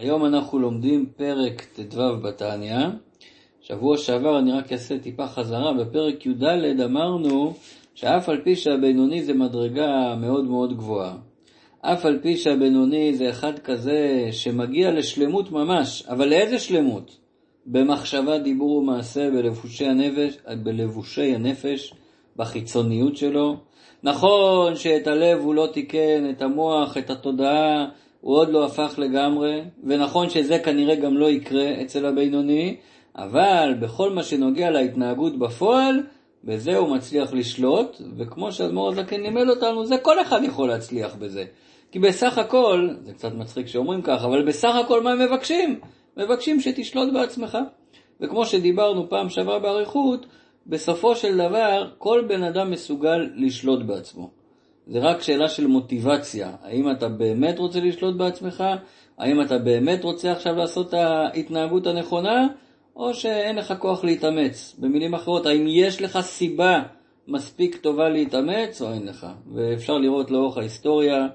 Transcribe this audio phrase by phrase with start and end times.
[0.00, 2.76] היום אנחנו לומדים פרק ט"ו בתניא.
[3.60, 6.44] שבוע שעבר אני רק אעשה טיפה חזרה, בפרק י"ד
[6.84, 7.52] אמרנו
[7.94, 11.16] שאף על פי שהבינוני זה מדרגה מאוד מאוד גבוהה,
[11.80, 17.16] אף על פי שהבינוני זה אחד כזה שמגיע לשלמות ממש, אבל לאיזה שלמות?
[17.66, 21.94] במחשבה, דיבור ומעשה, בלבושי הנפש, בלבושי הנפש
[22.36, 23.56] בחיצוניות שלו.
[24.02, 27.86] נכון שאת הלב הוא לא תיקן, את המוח, את התודעה,
[28.20, 32.76] הוא עוד לא הפך לגמרי, ונכון שזה כנראה גם לא יקרה אצל הבינוני,
[33.16, 36.02] אבל בכל מה שנוגע להתנהגות בפועל,
[36.44, 41.44] בזה הוא מצליח לשלוט, וכמו שאדמו"ר הזקן לימד אותנו, זה כל אחד יכול להצליח בזה.
[41.92, 45.80] כי בסך הכל, זה קצת מצחיק שאומרים כך, אבל בסך הכל מה הם מבקשים?
[46.16, 47.58] מבקשים שתשלוט בעצמך.
[48.20, 50.26] וכמו שדיברנו פעם שעברה באריכות,
[50.66, 54.39] בסופו של דבר כל בן אדם מסוגל לשלוט בעצמו.
[54.90, 56.52] זה רק שאלה של מוטיבציה.
[56.62, 58.64] האם אתה באמת רוצה לשלוט בעצמך?
[59.18, 62.46] האם אתה באמת רוצה עכשיו לעשות את ההתנהגות הנכונה?
[62.96, 64.76] או שאין לך כוח להתאמץ.
[64.78, 66.82] במילים אחרות, האם יש לך סיבה
[67.28, 69.26] מספיק טובה להתאמץ או אין לך?
[69.54, 71.26] ואפשר לראות לאורך ההיסטוריה,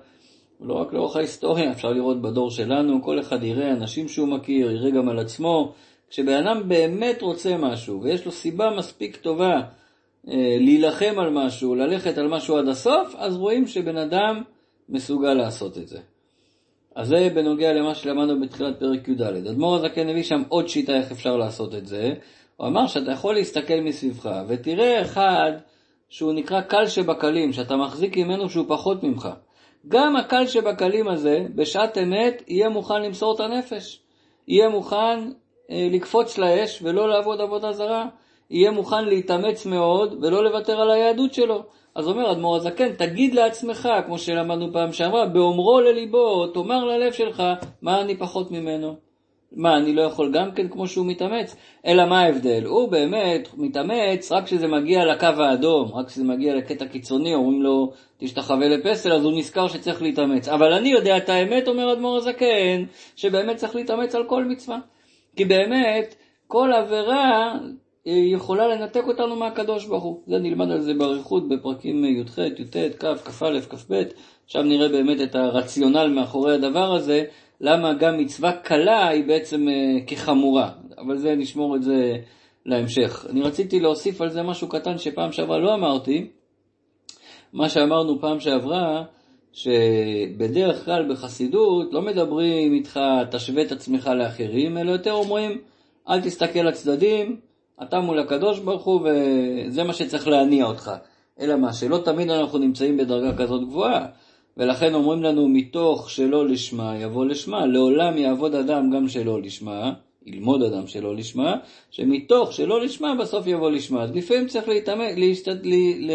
[0.62, 4.92] לא רק לאורך ההיסטוריה, אפשר לראות בדור שלנו, כל אחד יראה אנשים שהוא מכיר, יראה
[4.92, 5.74] גם על עצמו.
[6.10, 9.62] כשבן אדם באמת רוצה משהו ויש לו סיבה מספיק טובה
[10.60, 14.42] להילחם על משהו, ללכת על משהו עד הסוף, אז רואים שבן אדם
[14.90, 16.00] מסוגל לעשות את זה.
[16.96, 19.22] אז זה בנוגע למה שלמדנו בתחילת פרק י"ד.
[19.22, 22.14] אדמו"ר הזקן הביא שם עוד שיטה איך אפשר לעשות את זה.
[22.58, 25.52] הוא אמר שאתה יכול להסתכל מסביבך ותראה אחד
[26.10, 29.30] שהוא נקרא קל שבקלים, שאתה מחזיק ממנו שהוא פחות ממך.
[29.88, 34.02] גם הקל שבקלים הזה, בשעת אמת, יהיה מוכן למסור את הנפש.
[34.48, 35.20] יהיה מוכן
[35.72, 38.08] אה, לקפוץ לאש ולא לעבוד עבודה זרה.
[38.50, 41.64] יהיה מוכן להתאמץ מאוד ולא לוותר על היהדות שלו.
[41.96, 47.44] אז אומר אדמו"ר הזקן, תגיד לעצמך, כמו שלמדנו פעם שעברה, באומרו לליבו, תאמר ללב שלך,
[47.82, 48.96] מה אני פחות ממנו?
[49.52, 51.56] מה, אני לא יכול גם כן כמו שהוא מתאמץ?
[51.86, 52.66] אלא מה ההבדל?
[52.66, 57.92] הוא באמת מתאמץ רק כשזה מגיע לקו האדום, רק כשזה מגיע לקטע קיצוני, אומרים לו,
[58.18, 60.48] תשתחווה לפסל, אז הוא נזכר שצריך להתאמץ.
[60.48, 62.84] אבל אני יודע את האמת, אומר אדמו"ר הזקן,
[63.16, 64.78] שבאמת צריך להתאמץ על כל מצווה.
[65.36, 66.16] כי באמת,
[66.48, 67.54] כל עבירה
[68.06, 70.22] יכולה לנתק אותנו מהקדוש ברוך הוא.
[70.28, 74.04] זה נלמד על זה באריכות בפרקים י"ח, י"ט, כ', כ"א, כ"ב.
[74.46, 77.24] עכשיו נראה באמת את הרציונל מאחורי הדבר הזה,
[77.62, 80.72] למה גם מצווה קלה היא בעצם אה, כחמורה.
[80.98, 82.18] אבל זה, נשמור את זה
[82.66, 83.26] להמשך.
[83.30, 86.28] אני רציתי להוסיף על זה משהו קטן שפעם שעברה לא אמרתי.
[87.54, 89.04] מה שאמרנו פעם שעברה,
[89.54, 93.00] שבדרך כלל בחסידות לא מדברים איתך,
[93.32, 95.62] תשווה את עצמך לאחרים, אלא יותר אומרים,
[96.10, 97.40] אל תסתכל לצדדים,
[97.84, 100.92] אתה מול הקדוש ברוך הוא וזה מה שצריך להניע אותך.
[101.40, 104.06] אלא מה, שלא תמיד אנחנו נמצאים בדרגה כזאת גבוהה.
[104.58, 109.94] ולכן אומרים לנו מתוך שלא לשמה יבוא לשמה, לעולם יעבוד אדם גם שלא לשמה,
[110.26, 111.56] ילמוד אדם שלא לשמה,
[111.92, 114.04] שמתוך שלא לשמה בסוף יבוא לשמה.
[114.04, 115.48] אז לפעמים צריך להתאמץ, להשת...
[115.48, 116.14] לה...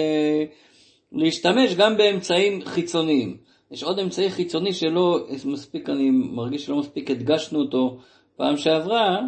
[1.12, 3.36] להשתמש גם באמצעים חיצוניים.
[3.70, 7.98] יש עוד אמצעי חיצוני שלא מספיק, אני מרגיש שלא מספיק הדגשנו אותו
[8.36, 9.20] פעם שעברה,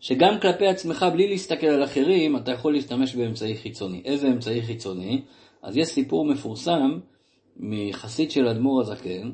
[0.00, 4.02] שגם כלפי עצמך, בלי להסתכל על אחרים, אתה יכול להשתמש באמצעי חיצוני.
[4.04, 5.22] איזה אמצעי חיצוני?
[5.62, 6.98] אז יש סיפור מפורסם
[7.56, 9.30] מחסיד של אדמו"ר הזקן,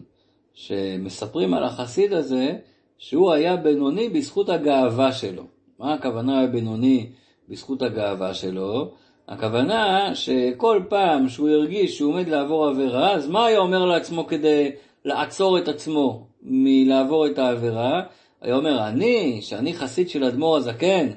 [0.54, 2.56] שמספרים על החסיד הזה
[2.98, 5.42] שהוא היה בינוני בזכות הגאווה שלו.
[5.78, 7.06] מה הכוונה בינוני
[7.48, 8.90] בזכות הגאווה שלו?
[9.28, 14.70] הכוונה שכל פעם שהוא הרגיש שהוא עומד לעבור עבירה, אז מה היה אומר לעצמו כדי
[15.04, 18.02] לעצור את עצמו מלעבור את העבירה?
[18.46, 21.08] היה אומר, אני, שאני חסיד של אדמו"ר הזקן,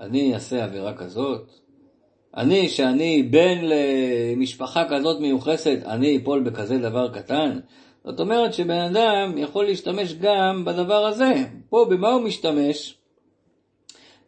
[0.00, 1.50] אני אעשה עבירה כזאת?
[2.36, 7.58] אני, שאני בן למשפחה כזאת מיוחסת, אני אפול בכזה דבר קטן?
[8.04, 11.32] זאת אומרת שבן אדם יכול להשתמש גם בדבר הזה.
[11.70, 12.96] פה, במה הוא משתמש?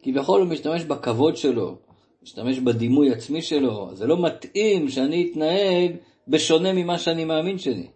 [0.03, 1.77] כביכול הוא משתמש בכבוד שלו,
[2.23, 3.91] משתמש בדימוי עצמי שלו.
[3.93, 5.93] זה לא מתאים שאני אתנהג
[6.29, 7.87] בשונה ממה שאני מאמין שאני.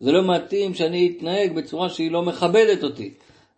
[0.00, 3.10] זה לא מתאים שאני אתנהג בצורה שהיא לא מכבדת אותי.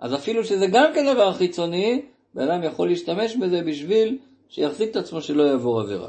[0.04, 2.02] אז אפילו שזה גם כן דבר חיצוני,
[2.34, 4.18] בן אדם יכול להשתמש בזה בשביל
[4.48, 6.08] שיחזיק את עצמו שלא יעבור עבירה.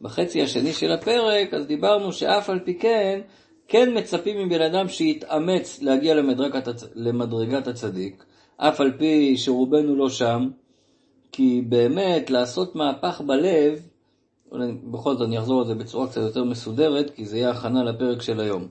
[0.00, 3.20] בחצי השני של הפרק, אז דיברנו שאף על פי כן,
[3.68, 6.84] כן מצפים מבן אדם שיתאמץ להגיע למדרגת, הצ...
[6.94, 8.24] למדרגת הצדיק,
[8.56, 10.48] אף על פי שרובנו לא שם,
[11.32, 13.88] כי באמת לעשות מהפך בלב,
[14.90, 18.22] בכל זאת אני אחזור על זה בצורה קצת יותר מסודרת, כי זה יהיה הכנה לפרק
[18.22, 18.68] של היום.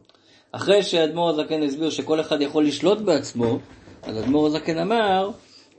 [0.51, 3.59] אחרי שאדמו"ר הזקן הסביר שכל אחד יכול לשלוט בעצמו,
[4.03, 5.29] אז אדמו"ר הזקן אמר,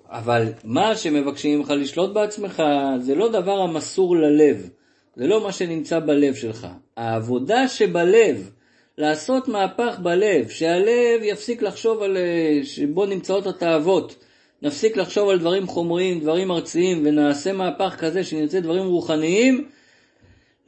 [0.09, 2.63] אבל מה שמבקשים ממך לשלוט בעצמך
[2.99, 4.69] זה לא דבר המסור ללב,
[5.17, 6.67] זה לא מה שנמצא בלב שלך.
[6.97, 8.51] העבודה שבלב,
[8.99, 14.17] לעשות מהפך בלב, שהלב יפסיק לחשוב על, אה, שבו נמצאות התאוות,
[14.63, 19.69] נפסיק לחשוב על דברים חומריים, דברים ארציים, ונעשה מהפך כזה שנרצה דברים רוחניים,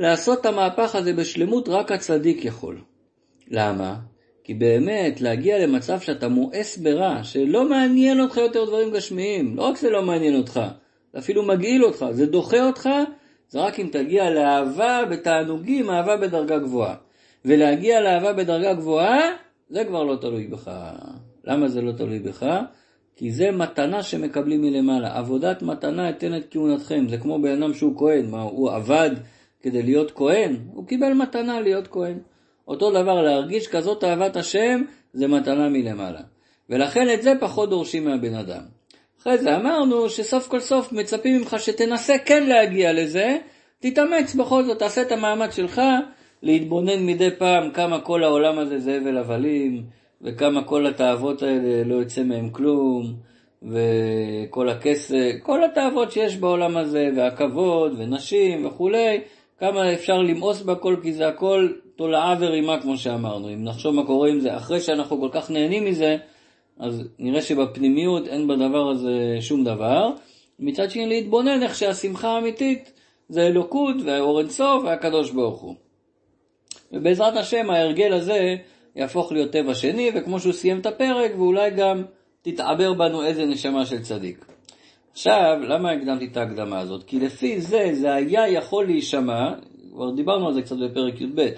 [0.00, 2.80] לעשות את המהפך הזה בשלמות רק הצדיק יכול.
[3.48, 4.11] למה?
[4.44, 9.76] כי באמת, להגיע למצב שאתה מואס ברע, שלא מעניין אותך יותר דברים גשמיים, לא רק
[9.76, 10.60] שזה לא מעניין אותך,
[11.12, 12.88] זה אפילו מגעיל אותך, זה דוחה אותך,
[13.48, 16.94] זה רק אם תגיע לאהבה בתענוגים, אהבה בדרגה גבוהה.
[17.44, 19.20] ולהגיע לאהבה בדרגה גבוהה,
[19.68, 20.70] זה כבר לא תלוי בך.
[21.44, 22.46] למה זה לא תלוי בך?
[23.16, 25.18] כי זה מתנה שמקבלים מלמעלה.
[25.18, 27.08] עבודת מתנה אתן את כהונתכם.
[27.08, 28.30] זה כמו בן אדם שהוא כהן.
[28.30, 29.10] מה, הוא עבד
[29.60, 30.56] כדי להיות כהן?
[30.72, 32.18] הוא קיבל מתנה להיות כהן.
[32.68, 34.82] אותו דבר, להרגיש כזאת אהבת השם,
[35.12, 36.20] זה מתנה מלמעלה.
[36.70, 38.62] ולכן את זה פחות דורשים מהבן אדם.
[39.22, 43.38] אחרי זה אמרנו שסוף כל סוף מצפים ממך שתנסה כן להגיע לזה,
[43.80, 45.82] תתאמץ בכל זאת, תעשה את המאמץ שלך
[46.42, 49.82] להתבונן מדי פעם כמה כל העולם הזה זה הבל הבלים,
[50.22, 53.14] וכמה כל התאוות האלה לא יוצא מהם כלום,
[53.62, 59.20] וכל הכסף, כל התאוות שיש בעולם הזה, והכבוד, ונשים וכולי,
[59.58, 63.48] כמה אפשר למאוס בכל, כי זה הכל תולעה ורימה כמו שאמרנו.
[63.48, 66.16] אם נחשוב מה קורה עם זה, אחרי שאנחנו כל כך נהנים מזה,
[66.78, 70.10] אז נראה שבפנימיות אין בדבר הזה שום דבר.
[70.58, 72.92] מצד שני להתבונן איך שהשמחה האמיתית
[73.28, 75.74] זה אלוקות והאור אינסוף והקדוש ברוך הוא.
[76.92, 78.56] ובעזרת השם ההרגל הזה
[78.96, 82.02] יהפוך להיות טבע שני, וכמו שהוא סיים את הפרק, ואולי גם
[82.42, 84.44] תתעבר בנו איזה נשמה של צדיק.
[85.12, 87.04] עכשיו, למה הקדמתי את ההקדמה הזאת?
[87.04, 89.52] כי לפי זה, זה היה יכול להישמע,
[89.92, 91.48] כבר דיברנו על זה קצת בפרק י"ב,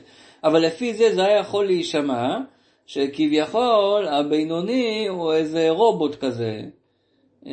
[0.45, 2.39] אבל לפי זה זה היה יכול להישמע
[2.87, 6.61] שכביכול הבינוני הוא איזה רובוט כזה,
[7.47, 7.53] אה,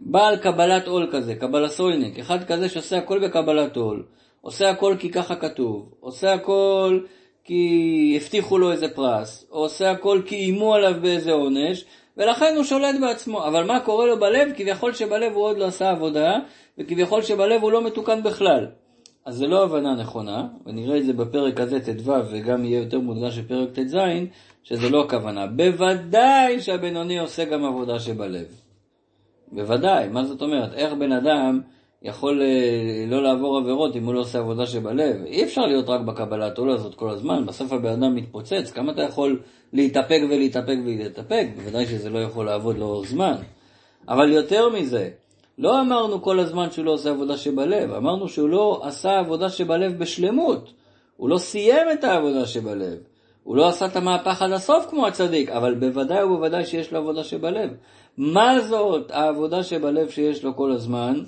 [0.00, 4.04] בעל קבלת עול כזה, קבלה סויניק, אחד כזה שעושה הכל בקבלת עול,
[4.40, 7.00] עושה הכל כי ככה כתוב, עושה הכל
[7.44, 11.84] כי הבטיחו לו איזה פרס, עושה הכל כי איימו עליו באיזה עונש,
[12.16, 13.46] ולכן הוא שולט בעצמו.
[13.46, 14.48] אבל מה קורה לו בלב?
[14.56, 16.32] כביכול שבלב הוא עוד לא עשה עבודה,
[16.78, 18.66] וכביכול שבלב הוא לא מתוקן בכלל.
[19.24, 23.38] אז זה לא הבנה נכונה, ונראה את זה בפרק הזה ט"ו, וגם יהיה יותר מודגש
[23.38, 23.96] בפרק ט"ז,
[24.62, 25.46] שזה לא הכוונה.
[25.46, 28.46] בוודאי שהבינוני עושה גם עבודה שבלב.
[29.52, 30.74] בוודאי, מה זאת אומרת?
[30.74, 31.60] איך בן אדם
[32.02, 35.24] יכול אה, לא לעבור עבירות אם הוא לא עושה עבודה שבלב.
[35.24, 39.02] אי אפשר להיות רק בקבלת עול הזאת כל הזמן, בסוף הבן אדם מתפוצץ, כמה אתה
[39.02, 39.40] יכול
[39.72, 41.46] להתאפק ולהתאפק ולהתאפק?
[41.56, 43.34] בוודאי שזה לא יכול לעבוד לאורך זמן.
[44.08, 45.08] אבל יותר מזה,
[45.58, 49.98] לא אמרנו כל הזמן שהוא לא עושה עבודה שבלב, אמרנו שהוא לא עשה עבודה שבלב
[49.98, 50.72] בשלמות.
[51.16, 52.98] הוא לא סיים את העבודה שבלב.
[53.42, 57.24] הוא לא עשה את המהפך עד הסוף כמו הצדיק, אבל בוודאי ובוודאי שיש לו עבודה
[57.24, 57.70] שבלב.
[58.16, 61.22] מה זאת העבודה שבלב שיש לו כל הזמן?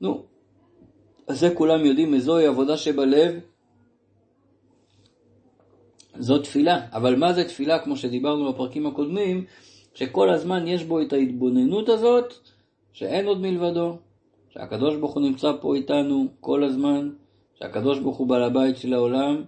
[0.00, 0.22] נו,
[1.28, 3.34] זה כולם יודעים, וזוהי עבודה שבלב,
[6.18, 6.80] זו תפילה.
[6.92, 9.44] אבל מה זה תפילה, כמו שדיברנו בפרקים הקודמים,
[9.94, 12.34] שכל הזמן יש בו את ההתבוננות הזאת,
[12.92, 13.96] שאין עוד מלבדו,
[14.48, 17.10] שהקדוש ברוך הוא נמצא פה איתנו כל הזמן,
[17.54, 19.42] שהקדוש ברוך הוא בעל הבית של העולם,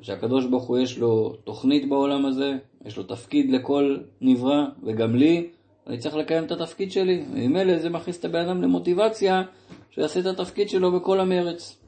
[0.00, 2.52] שהקדוש ברוך הוא יש לו תוכנית בעולם הזה,
[2.84, 5.50] יש לו תפקיד לכל נברא, וגם לי,
[5.86, 9.42] אני צריך לקיים את התפקיד שלי, וממילא זה מכניס את הבן אדם למוטיבציה
[9.90, 11.82] שיעשה את התפקיד שלו בכל המרץ.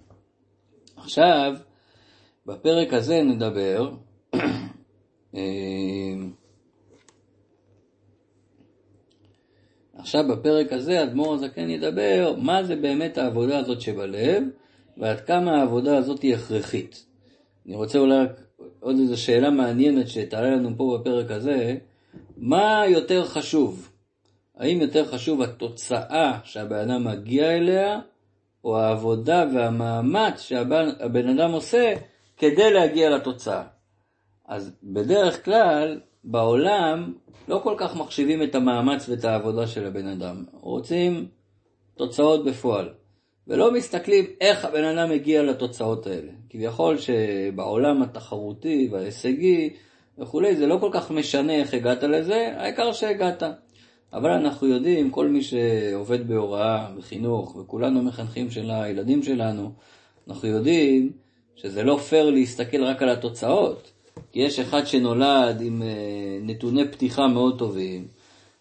[0.97, 1.55] עכשיו,
[2.47, 3.91] בפרק הזה נדבר
[10.01, 14.43] עכשיו בפרק הזה אדמו"ר הזקן ידבר מה זה באמת העבודה הזאת שבלב
[14.97, 17.07] ועד כמה העבודה הזאת היא הכרחית.
[17.67, 18.27] אני רוצה אולי
[18.81, 21.77] עוד איזו שאלה מעניינת שתעלה לנו פה בפרק הזה,
[22.37, 23.89] מה יותר חשוב?
[24.57, 28.01] האם יותר חשוב התוצאה שהבן אדם מגיע אליה,
[28.65, 31.95] או העבודה והמאמץ שהבן אדם עושה
[32.37, 33.63] כדי להגיע לתוצאה?
[34.49, 37.13] אז בדרך כלל, בעולם
[37.49, 40.45] לא כל כך מחשיבים את המאמץ ואת העבודה של הבן אדם.
[40.61, 41.27] רוצים
[41.95, 42.89] תוצאות בפועל.
[43.49, 46.33] ולא מסתכלים איך הבן אדם מגיע לתוצאות האלה.
[46.51, 49.71] כביכול שבעולם התחרותי וההישגי
[50.19, 53.43] וכולי, זה לא כל כך משנה איך הגעת לזה, העיקר שהגעת.
[54.13, 59.73] אבל אנחנו יודעים, כל מי שעובד בהוראה, בחינוך, וכולנו מחנכים של הילדים שלנו,
[60.29, 61.13] אנחנו יודעים
[61.57, 63.93] שזה לא פייר להסתכל רק על התוצאות.
[64.33, 68.09] כי יש אחד שנולד עם אה, נתוני פתיחה מאוד טובים,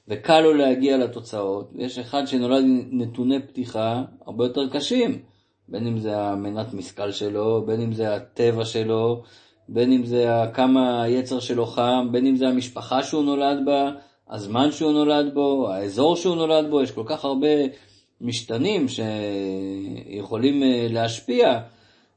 [0.07, 5.19] וקל לו להגיע לתוצאות, ויש אחד שנולד עם נתוני פתיחה הרבה יותר קשים,
[5.67, 9.23] בין אם זה המנת משכל שלו, בין אם זה הטבע שלו,
[9.69, 13.91] בין אם זה כמה היצר שלו חם, בין אם זה המשפחה שהוא נולד בה,
[14.29, 17.47] הזמן שהוא נולד בו, האזור שהוא נולד בו, יש כל כך הרבה
[18.21, 21.59] משתנים שיכולים אה, להשפיע,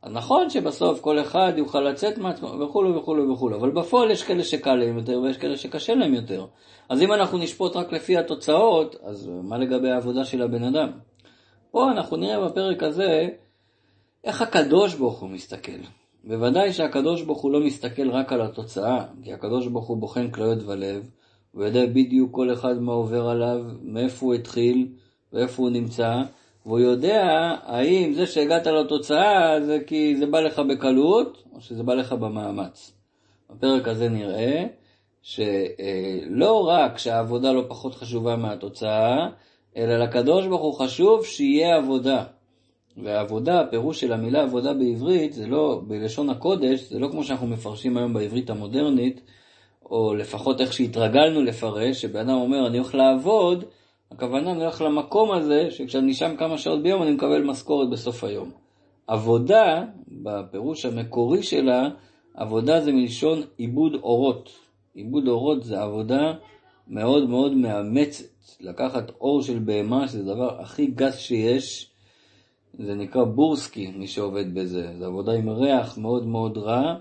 [0.02, 4.44] אז נכון שבסוף כל אחד יוכל לצאת מעצמו וכולו וכולו וכולו, אבל בפועל יש כאלה
[4.44, 6.46] שקל להם יותר ויש כאלה שקשה להם יותר.
[6.88, 10.90] אז אם אנחנו נשפוט רק לפי התוצאות, אז מה לגבי העבודה של הבן אדם?
[11.70, 13.28] פה אנחנו נראה בפרק הזה
[14.24, 15.80] איך הקדוש ברוך הוא מסתכל.
[16.24, 20.58] בוודאי שהקדוש ברוך הוא לא מסתכל רק על התוצאה, כי הקדוש ברוך הוא בוחן כליות
[20.66, 21.10] ולב,
[21.52, 24.88] הוא יודע בדיוק כל אחד מה עובר עליו, מאיפה הוא התחיל
[25.32, 26.22] ואיפה הוא נמצא,
[26.66, 31.94] והוא יודע האם זה שהגעת לתוצאה זה כי זה בא לך בקלות, או שזה בא
[31.94, 32.92] לך במאמץ.
[33.50, 34.64] בפרק הזה נראה
[35.22, 39.28] שלא רק שהעבודה לא פחות חשובה מהתוצאה,
[39.76, 42.24] אלא לקדוש ברוך הוא חשוב שיהיה עבודה.
[42.96, 47.96] ועבודה, הפירוש של המילה עבודה בעברית, זה לא, בלשון הקודש, זה לא כמו שאנחנו מפרשים
[47.96, 49.20] היום בעברית המודרנית,
[49.84, 53.64] או לפחות איך שהתרגלנו לפרש, שבן אדם אומר אני הולך לעבוד,
[54.12, 58.50] הכוונה הולך למקום הזה, שכשאני שם כמה שעות ביום אני מקבל משכורת בסוף היום.
[59.06, 61.88] עבודה, בפירוש המקורי שלה,
[62.34, 64.50] עבודה זה מלשון עיבוד אורות.
[64.94, 66.32] עיבוד אורות זה עבודה
[66.88, 68.24] מאוד מאוד מאמצת.
[68.60, 71.90] לקחת אור של בהמה, שזה הדבר הכי גס שיש,
[72.78, 74.92] זה נקרא בורסקי, מי שעובד בזה.
[74.98, 76.94] זו עבודה עם ריח מאוד מאוד רע,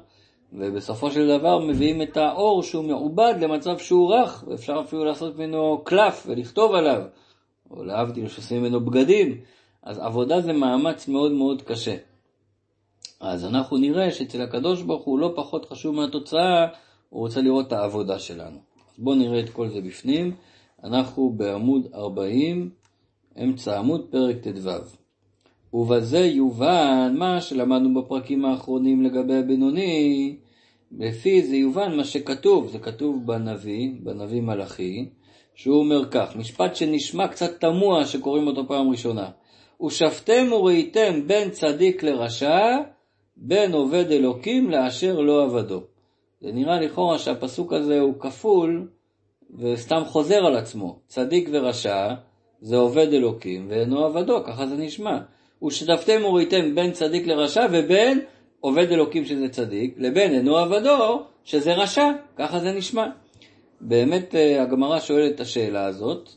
[0.54, 5.82] ובסופו של דבר מביאים את האור שהוא מעובד למצב שהוא רך, ואפשר אפילו לעשות ממנו
[5.84, 7.02] קלף ולכתוב עליו,
[7.72, 9.42] או להבדיל שעושים ממנו בגדים.
[9.84, 11.96] אז עבודה זה מאמץ מאוד מאוד קשה.
[13.20, 16.68] אז אנחנו נראה שאצל הקדוש ברוך הוא לא פחות חשוב מהתוצאה,
[17.10, 18.58] הוא רוצה לראות את העבודה שלנו.
[18.92, 20.36] אז בואו נראה את כל זה בפנים.
[20.84, 22.70] אנחנו בעמוד 40,
[23.44, 25.01] אמצע עמוד, פרק ט"ו.
[25.74, 30.36] ובזה יובן מה שלמדנו בפרקים האחרונים לגבי הבינוני,
[31.00, 35.10] לפי זה יובן מה שכתוב, זה כתוב בנביא, בנביא מלאכי,
[35.56, 39.30] שהוא אומר כך, משפט שנשמע קצת תמוה שקוראים אותו פעם ראשונה.
[39.86, 42.78] ושפטם וראיתם בין צדיק לרשע,
[43.36, 45.82] בין עובד אלוקים לאשר לא עבדו.
[46.42, 48.88] זה נראה לכאורה שהפסוק הזה הוא כפול
[49.60, 51.00] וסתם חוזר על עצמו.
[51.08, 52.14] צדיק ורשע
[52.62, 55.18] זה עובד אלוקים ואינו עבדו, ככה זה נשמע.
[55.64, 58.22] ושתפתם וראיתם בין צדיק לרשע ובין
[58.60, 63.06] עובד אלוקים שזה צדיק, לבין אינו עבדו שזה רשע, ככה זה נשמע.
[63.82, 66.30] באמת אה, הגמרא שואלת את השאלה הזאת,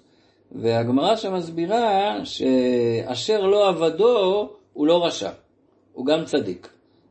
[0.53, 5.31] והגמרא שמסבירה שאשר לא עבדו הוא לא רשע,
[5.93, 6.69] הוא גם צדיק.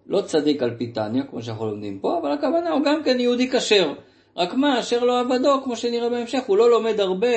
[0.07, 3.49] לא צדיק על פי תניא, כמו שאנחנו לומדים פה, אבל הכוונה הוא גם כן יהודי
[3.49, 3.93] כשר.
[4.37, 7.27] רק מה, אשר לא עבדו, כמו שנראה בהמשך, הוא לא לומד הרבה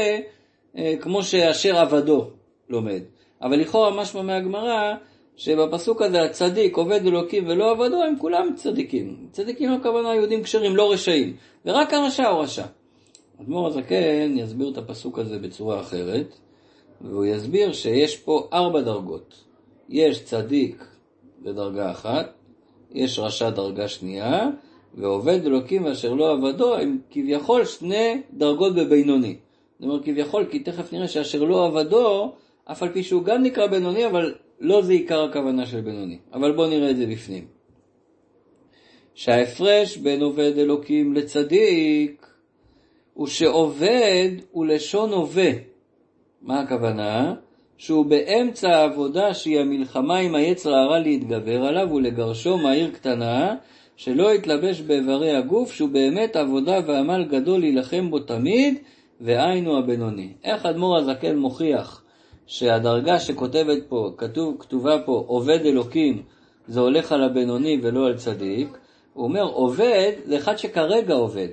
[0.78, 2.30] אה, כמו שאשר עבדו
[2.68, 3.02] לומד.
[3.47, 4.95] אבל לכאורה משמע מהגמרא,
[5.37, 9.17] שבפסוק הזה הצדיק, עובד אלוקים ולא עבדו, הם כולם צדיקים.
[9.33, 11.37] צדיקים הכוונה יהודים כשרים, לא רשעים.
[11.67, 12.65] ורק הרשע הוא רשע.
[13.41, 16.35] אדמו"ר הזקן יסביר את הפסוק הזה בצורה אחרת,
[17.00, 19.35] והוא יסביר שיש פה ארבע דרגות.
[19.88, 20.85] יש צדיק
[21.43, 22.33] בדרגה אחת,
[22.93, 24.50] יש רשע דרגה שנייה,
[24.95, 29.37] ועובד אלוקים ואשר לא עבדו הם כביכול שני דרגות בבינוני.
[29.79, 32.33] זאת אומרת כביכול, כי תכף נראה שאשר לא עבדו,
[32.73, 36.18] אף על פי שהוא גם נקרא בינוני, אבל לא זה עיקר הכוונה של בינוני.
[36.32, 37.44] אבל בואו נראה את זה בפנים.
[39.14, 42.26] שההפרש בין עובד אלוקים לצדיק
[43.14, 45.50] הוא שעובד הוא לשון הווה.
[46.42, 47.35] מה הכוונה?
[47.78, 53.54] שהוא באמצע העבודה שהיא המלחמה עם היצר הרע להתגבר עליו ולגרשו מהעיר קטנה,
[53.96, 58.78] שלא יתלבש באיברי הגוף, שהוא באמת עבודה ועמל גדול להילחם בו תמיד,
[59.20, 60.32] והיינו הבינוני.
[60.44, 62.02] איך אדמו"ר הזקן מוכיח
[62.47, 66.23] שהדרגה שכותבת פה, כתוב, כתובה פה, עובד אלוקים,
[66.67, 68.79] זה הולך על הבינוני ולא על צדיק,
[69.12, 71.49] הוא אומר, עובד זה אחד שכרגע עובד.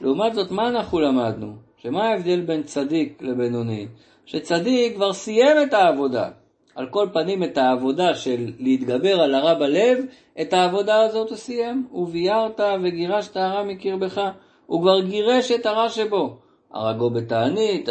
[0.00, 1.52] לעומת זאת, מה אנחנו למדנו?
[1.76, 3.86] שמה ההבדל בין צדיק לבינוני?
[4.26, 6.30] שצדיק כבר סיים את העבודה.
[6.74, 9.98] על כל פנים את העבודה של להתגבר על הרע בלב,
[10.40, 11.88] את העבודה הזאת הוא סיים.
[11.92, 14.20] וביירת וגירשת הרע מקרבך.
[14.66, 16.36] הוא כבר גירש את הרע שבו.
[16.72, 17.88] הרגו בתענית,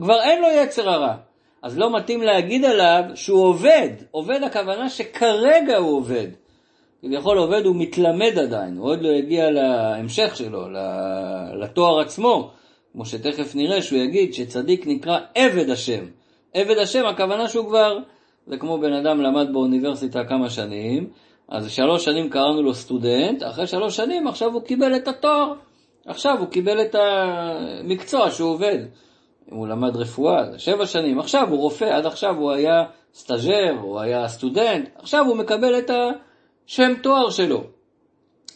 [0.00, 1.14] כבר אין לו יצר הרע.
[1.62, 3.88] אז לא מתאים להגיד עליו שהוא עובד.
[4.10, 6.28] עובד הכוונה שכרגע הוא עובד.
[7.02, 10.66] כביכול עובד הוא מתלמד עדיין, הוא עוד לא הגיע להמשך שלו,
[11.60, 12.50] לתואר עצמו,
[12.92, 16.04] כמו שתכף נראה שהוא יגיד שצדיק נקרא עבד השם.
[16.54, 17.98] עבד השם, הכוונה שהוא כבר,
[18.46, 21.10] זה כמו בן אדם למד באוניברסיטה כמה שנים,
[21.48, 25.52] אז שלוש שנים קראנו לו סטודנט, אחרי שלוש שנים עכשיו הוא קיבל את התואר,
[26.06, 28.78] עכשיו הוא קיבל את המקצוע שהוא עובד.
[29.52, 33.74] אם הוא למד רפואה, זה שבע שנים, עכשיו הוא רופא, עד עכשיו הוא היה סטאג'ר,
[33.80, 37.64] הוא היה סטודנט, עכשיו הוא מקבל את השם תואר שלו.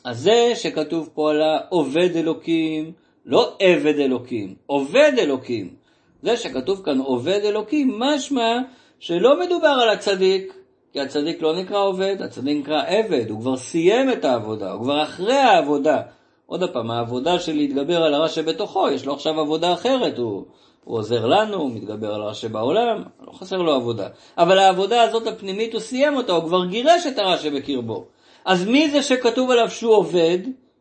[0.05, 2.93] אז זה שכתוב פה על העובד אלוקים,
[3.27, 5.75] לא עבד אלוקים, עובד אלוקים.
[6.23, 8.59] זה שכתוב כאן עובד אלוקים, משמע
[8.99, 10.55] שלא מדובר על הצדיק,
[10.93, 15.03] כי הצדיק לא נקרא עובד, הצדיק נקרא עבד, הוא כבר סיים את העבודה, הוא כבר
[15.03, 16.03] אחרי העבודה.
[16.47, 20.45] עוד פעם, העבודה של להתגבר על הרע שבתוכו, יש לו עכשיו עבודה אחרת, הוא,
[20.85, 24.09] הוא עוזר לנו, הוא מתגבר על הרע שבעולם, לא חסר לו עבודה.
[24.39, 28.05] אבל העבודה הזאת הפנימית, הוא סיים אותה, הוא כבר גירש את הרע שבקרבו.
[28.45, 30.39] אז מי זה שכתוב עליו שהוא עובד,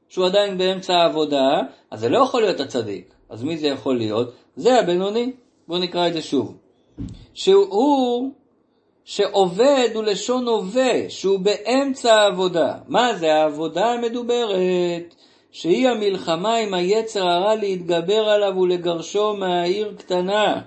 [0.10, 3.13] שהוא עדיין באמצע העבודה, אז זה לא יכול להיות הצדיק.
[3.29, 4.31] אז מי זה יכול להיות?
[4.55, 5.31] זה הבינוני.
[5.67, 6.58] בואו נקרא את זה שוב.
[7.34, 8.31] שהוא
[9.05, 12.74] שעובד הוא לשון הווה, שהוא באמצע העבודה.
[12.88, 15.15] מה זה העבודה המדוברת?
[15.51, 20.62] שהיא המלחמה עם היצר הרע להתגבר עליו ולגרשו מהעיר קטנה.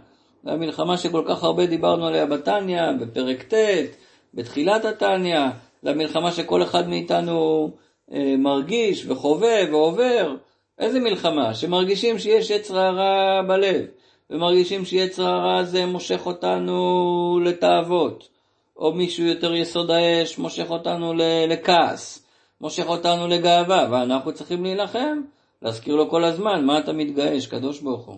[0.45, 3.97] זו המלחמה שכל כך הרבה דיברנו עליה בתניא, בפרק ט',
[4.35, 5.41] בתחילת התניא.
[5.83, 7.71] זו המלחמה שכל אחד מאיתנו
[8.13, 10.37] אה, מרגיש וחווה ועובר.
[10.79, 11.55] איזה מלחמה?
[11.55, 13.85] שמרגישים שיש יצר הרע בלב.
[14.31, 18.29] ומרגישים שיצר הרע הזה מושך אותנו לתאוות,
[18.77, 21.15] או מישהו יותר יסוד האש מושך אותנו
[21.49, 22.24] לכעס,
[22.65, 25.21] מושך אותנו לגאווה, ואנחנו צריכים להילחם,
[25.63, 28.17] להזכיר לו כל הזמן, מה אתה מתגאש, קדוש ברוך הוא?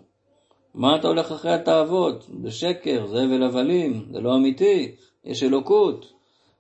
[0.75, 2.27] מה אתה הולך אחרי התאוות?
[2.43, 6.13] זה שקר, זה הבל הבלים, זה לא אמיתי, יש אלוקות.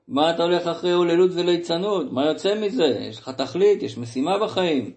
[0.08, 2.12] מה אתה הולך אחרי הוללות וליצנות?
[2.12, 2.98] מה יוצא מזה?
[3.00, 4.92] יש לך תכלית, יש משימה בחיים.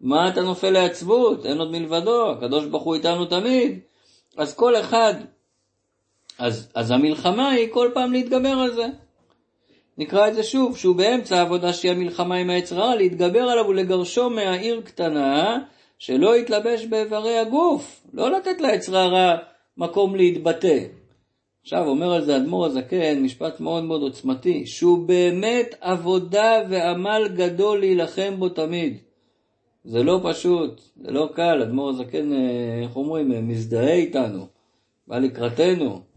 [0.00, 1.46] מה אתה נופל לעצבות?
[1.46, 3.78] אין עוד מלבדו, הקדוש ברוך הוא איתנו תמיד.
[4.36, 5.14] אז כל אחד,
[6.38, 8.86] אז, אז המלחמה היא כל פעם להתגבר על זה.
[9.98, 14.30] נקרא את זה שוב, שהוא באמצע העבודה שהיא המלחמה עם העץ רע, להתגבר עליו ולגרשו
[14.30, 15.58] מהעיר קטנה,
[15.98, 19.36] שלא יתלבש באיברי הגוף, לא לתת לעץ רע
[19.76, 20.78] מקום להתבטא.
[21.62, 27.78] עכשיו אומר על זה אדמו"ר הזקן, משפט מאוד מאוד עוצמתי, שהוא באמת עבודה ועמל גדול
[27.78, 28.96] להילחם בו תמיד.
[29.84, 34.46] זה לא פשוט, זה לא קל, אדמו"ר הזקן, אה, איך אומרים, אה, מזדהה איתנו,
[35.06, 36.07] בא לקראתנו.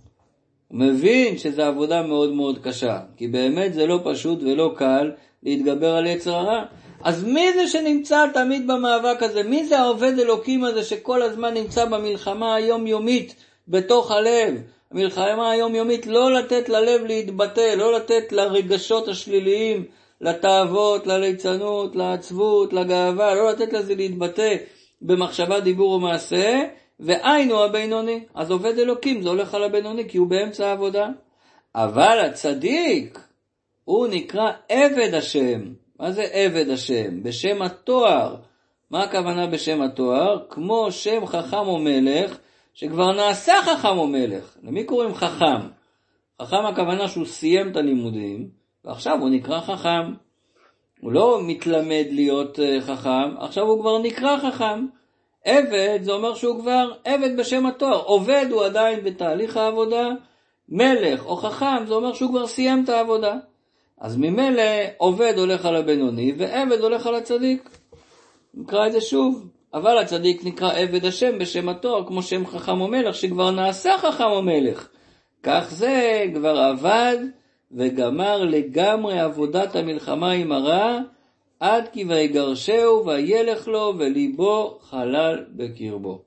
[0.72, 5.12] הוא מבין שזו עבודה מאוד מאוד קשה, כי באמת זה לא פשוט ולא קל
[5.44, 6.64] להתגבר על יצר הרע.
[7.04, 9.44] אז מי זה שנמצא תמיד במאבק הזה?
[9.44, 13.36] מי זה העובד אלוקים הזה שכל הזמן נמצא במלחמה היומיומית
[13.68, 14.62] בתוך הלב?
[14.92, 19.86] המלחמה היומיומית לא לתת ללב להתבטא, לא לתת לרגשות השליליים
[20.22, 24.56] לתאוות, לליצנות, לעצבות, לגאווה, לא לתת לזה להתבטא
[25.02, 26.64] במחשבה, דיבור ומעשה,
[27.02, 28.24] והיינו הבינוני.
[28.36, 31.08] אז עובד אלוקים, זה הולך על הבינוני, כי הוא באמצע העבודה.
[31.76, 33.20] אבל הצדיק,
[33.86, 35.62] הוא נקרא עבד השם.
[36.00, 37.24] מה זה עבד השם?
[37.24, 38.36] בשם התואר.
[38.92, 40.40] מה הכוונה בשם התואר?
[40.50, 42.38] כמו שם חכם או מלך,
[42.74, 44.58] שכבר נעשה חכם או מלך.
[44.64, 45.68] למי קוראים חכם?
[46.42, 48.50] חכם הכוונה שהוא סיים את הלימודים,
[48.86, 50.14] ועכשיו הוא נקרא חכם.
[51.02, 54.86] הוא לא מתלמד להיות אה, חכם, עכשיו הוא כבר נקרא חכם.
[55.46, 60.10] עבד זה אומר שהוא כבר עבד בשם התואר, עובד הוא עדיין בתהליך העבודה,
[60.70, 63.38] מלך או חכם זה אומר שהוא כבר סיים את העבודה.
[64.00, 64.64] אז ממילא
[64.98, 67.70] עובד הולך על הבינוני ועבד הולך על הצדיק.
[68.54, 69.48] נקרא את זה שוב.
[69.74, 74.24] אבל הצדיק נקרא עבד השם בשם התואר, כמו שם חכם או מלך, שכבר נעשה חכם
[74.24, 74.88] או מלך.
[75.44, 77.18] כך זה כבר עבד
[77.72, 81.00] וגמר לגמרי עבודת המלחמה עם הרע,
[81.62, 86.22] עד כי ויגרשהו וילך לו וליבו חלל בקרבו.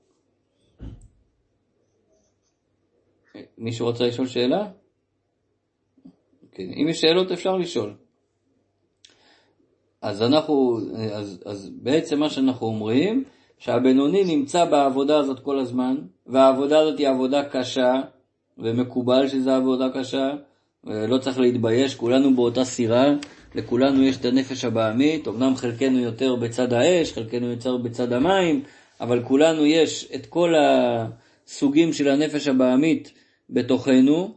[3.59, 4.67] מישהו רוצה לשאול שאלה?
[6.53, 7.95] כן, אם יש שאלות אפשר לשאול.
[10.03, 10.79] אז אנחנו,
[11.13, 13.25] אז, אז בעצם מה שאנחנו אומרים,
[13.59, 17.93] שהבינוני נמצא בעבודה הזאת כל הזמן, והעבודה הזאת היא עבודה קשה,
[18.59, 20.31] ומקובל שזו עבודה קשה,
[20.85, 23.07] ולא צריך להתבייש, כולנו באותה סירה,
[23.55, 28.63] לכולנו יש את הנפש הבעמית, אמנם חלקנו יותר בצד האש, חלקנו יותר בצד המים,
[29.01, 33.13] אבל כולנו יש את כל הסוגים של הנפש הבעמית
[33.51, 34.35] בתוכנו,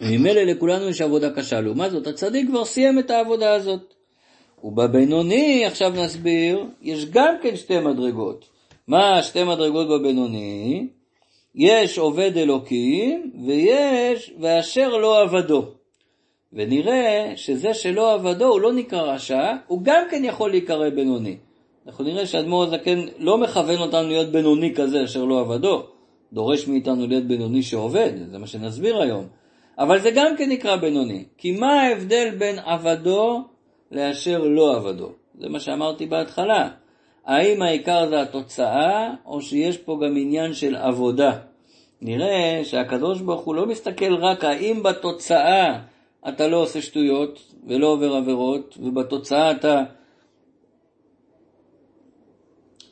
[0.00, 1.60] וממילא לכולנו יש עבודה קשה.
[1.60, 3.94] לעומת זאת, הצדיק כבר סיים את העבודה הזאת.
[4.64, 8.48] ובבינוני, עכשיו נסביר, יש גם כן שתי מדרגות.
[8.88, 10.88] מה שתי מדרגות בבינוני?
[11.54, 15.64] יש עובד אלוקים ויש ואשר לא עבדו.
[16.54, 21.36] ונראה שזה שלא עבדו הוא לא נקרא רשע, הוא גם כן יכול להיקרא בינוני.
[21.86, 25.82] אנחנו נראה שאדמו"ר הזקן לא מכוון אותנו להיות בינוני כזה אשר לא עבדו,
[26.32, 29.26] דורש מאיתנו להיות בינוני שעובד, זה מה שנסביר היום.
[29.78, 33.42] אבל זה גם כן נקרא בינוני, כי מה ההבדל בין עבדו
[33.90, 35.08] לאשר לא עבדו?
[35.40, 36.68] זה מה שאמרתי בהתחלה.
[37.26, 41.32] האם העיקר זה התוצאה, או שיש פה גם עניין של עבודה?
[42.02, 45.78] נראה שהקדוש ברוך הוא לא מסתכל רק האם בתוצאה
[46.28, 49.82] אתה לא עושה שטויות ולא עובר עבירות, ובתוצאה אתה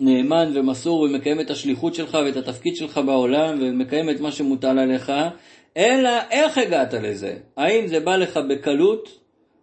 [0.01, 5.13] נאמן ומסור ומקיים את השליחות שלך ואת התפקיד שלך בעולם ומקיים את מה שמוטל עליך,
[5.77, 7.37] אלא איך הגעת לזה?
[7.57, 9.19] האם זה בא לך בקלות?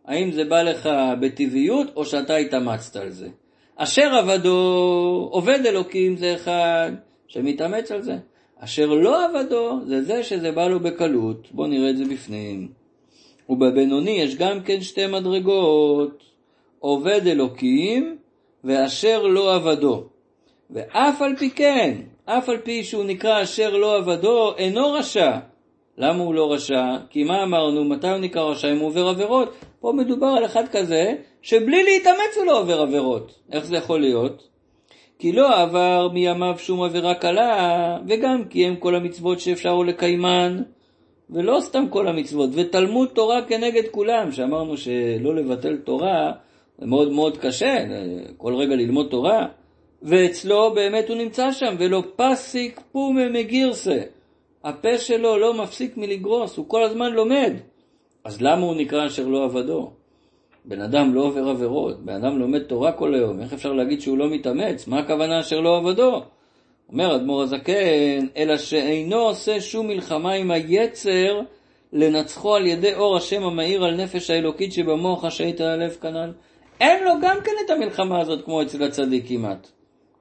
[0.06, 0.90] האם זה בא לך
[1.22, 3.28] בטבעיות או שאתה התאמצת על זה?
[3.76, 6.92] אשר עבדו עובד אלוקים זה אחד
[7.28, 8.18] שמתאמץ על זה.
[8.60, 11.48] אשר לא עבדו זה זה שזה בא לו בקלות.
[11.52, 12.79] בואו נראה את זה בפנים.
[13.50, 16.24] ובבינוני יש גם כן שתי מדרגות.
[16.80, 18.18] עובד אלוקים
[18.64, 20.04] ואשר לא עבדו.
[20.70, 25.38] ואף על פי כן, אף על פי שהוא נקרא אשר לא עבדו, אינו רשע.
[25.98, 26.84] למה הוא לא רשע?
[27.10, 27.86] כי מה אמרנו?
[27.86, 29.54] מתי הוא נקרא רשע אם הוא עובר עבירות?
[29.80, 33.40] פה מדובר על אחד כזה שבלי להתאמץ הוא לא עובר עבירות.
[33.52, 34.48] איך זה יכול להיות?
[35.20, 40.62] כי לא עבר מימיו שום עבירה קלה, וגם קיים כל המצוות שאפשר לקיימן,
[41.30, 46.32] ולא סתם כל המצוות, ותלמוד תורה כנגד כולם, שאמרנו שלא לבטל תורה
[46.80, 47.86] זה מאוד מאוד קשה,
[48.38, 49.48] כל רגע ללמוד תורה,
[50.02, 54.00] ואצלו באמת הוא נמצא שם, ולא פסיק פומי מגירסה.
[54.64, 57.54] הפה שלו לא מפסיק מלגרוס, הוא כל הזמן לומד.
[58.24, 59.92] אז למה הוא נקרא אשר לא עבדו?
[60.66, 64.18] בן אדם לא עובר עבירות, בן אדם לומד תורה כל היום, איך אפשר להגיד שהוא
[64.18, 64.88] לא מתאמץ?
[64.88, 66.22] מה הכוונה אשר לא עבדו?
[66.92, 71.42] אומר אדמו"ר הזקן, אלא שאינו עושה שום מלחמה עם היצר
[71.94, 76.32] לנצחו על ידי אור השם המאיר על נפש האלוקית שבמוח השהית הלב כנ"ל.
[76.80, 79.68] אין לו גם כן את המלחמה הזאת כמו אצל הצדיק כמעט.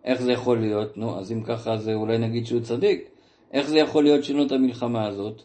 [0.05, 0.97] איך זה יכול להיות?
[0.97, 3.11] נו, אז אם ככה, אז אולי נגיד שהוא צדיק.
[3.53, 5.43] איך זה יכול להיות שאין לו את המלחמה הזאת?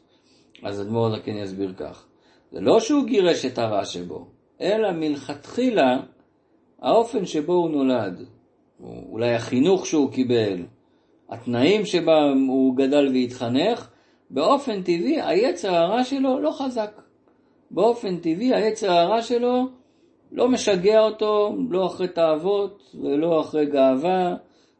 [0.63, 2.05] אז אדמו"ר הזקן יסביר כך.
[2.51, 4.27] זה לא שהוא גירש את הרע שבו,
[4.61, 5.97] אלא מלכתחילה
[6.81, 8.25] האופן שבו הוא נולד,
[9.09, 10.63] אולי החינוך שהוא קיבל,
[11.33, 13.89] התנאים שבה הוא גדל והתחנך,
[14.29, 17.01] באופן טבעי היצר הרע שלו לא חזק.
[17.71, 19.67] באופן טבעי היצר הרע שלו
[20.31, 24.35] לא משגע אותו, לא אחרי תאוות ולא אחרי גאווה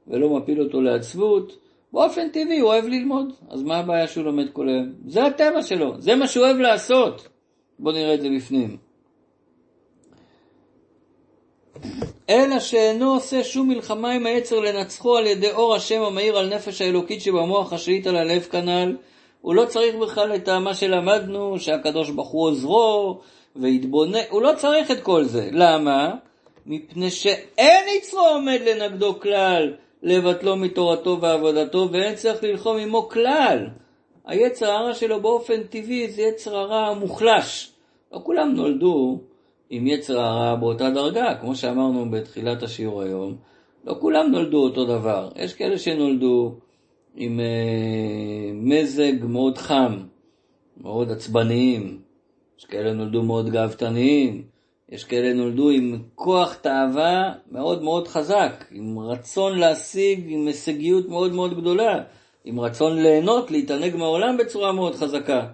[0.08, 1.58] ולא מפיל אותו לעצבות.
[1.94, 4.94] באופן טבעי הוא אוהב ללמוד, אז מה הבעיה שהוא לומד כל היום?
[5.06, 7.28] זה הטבע שלו, זה מה שהוא אוהב לעשות.
[7.80, 8.78] בואו נראה את זה בפנים.
[12.30, 16.82] אלא שאינו עושה שום מלחמה עם היצר לנצחו על ידי אור השם המאיר על נפש
[16.82, 18.96] האלוקית שבמוח השאית על הלב כנ"ל.
[19.42, 23.20] הוא לא צריך בכלל את מה שלמדנו, שהקדוש ברוך הוא עוזרו,
[23.56, 25.50] ויתבונן, הוא לא צריך את כל זה.
[25.52, 26.16] למה?
[26.66, 33.68] מפני שאין יצרו עומד לנגדו כלל, לבטלו מתורתו ועבודתו, ואין צריך ללחום עמו כלל.
[34.26, 37.72] היצר הרע שלו באופן טבעי זה יצר הרע מוחלש.
[38.12, 39.20] לא כולם נולדו
[39.70, 43.36] עם יצר הרע באותה דרגה, כמו שאמרנו בתחילת השיעור היום,
[43.86, 45.30] לא כולם נולדו אותו דבר.
[45.36, 46.56] יש כאלה שנולדו
[47.16, 49.98] עם אה, מזג מאוד חם,
[50.78, 52.00] מאוד עצבניים,
[52.60, 54.44] יש כאלה נולדו מאוד גאוותניים,
[54.90, 61.34] יש כאלה נולדו עם כוח תאווה מאוד מאוד חזק, עם רצון להשיג, עם הישגיות מאוד
[61.34, 62.04] מאוד גדולה,
[62.46, 65.48] עם רצון ליהנות, להתענג מהעולם בצורה מאוד חזקה.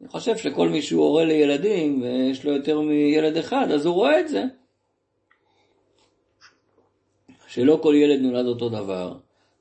[0.00, 4.20] אני חושב שכל מי שהוא הורה לילדים ויש לו יותר מילד אחד, אז הוא רואה
[4.20, 4.44] את זה.
[7.48, 9.14] שלא כל ילד נולד אותו דבר,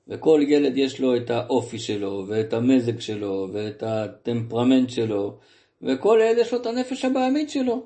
[0.08, 5.38] וכל ילד יש לו את האופי שלו, ואת המזג שלו, ואת הטמפרמנט שלו,
[5.82, 7.84] וכל ילד יש לו את הנפש הבעמית שלו.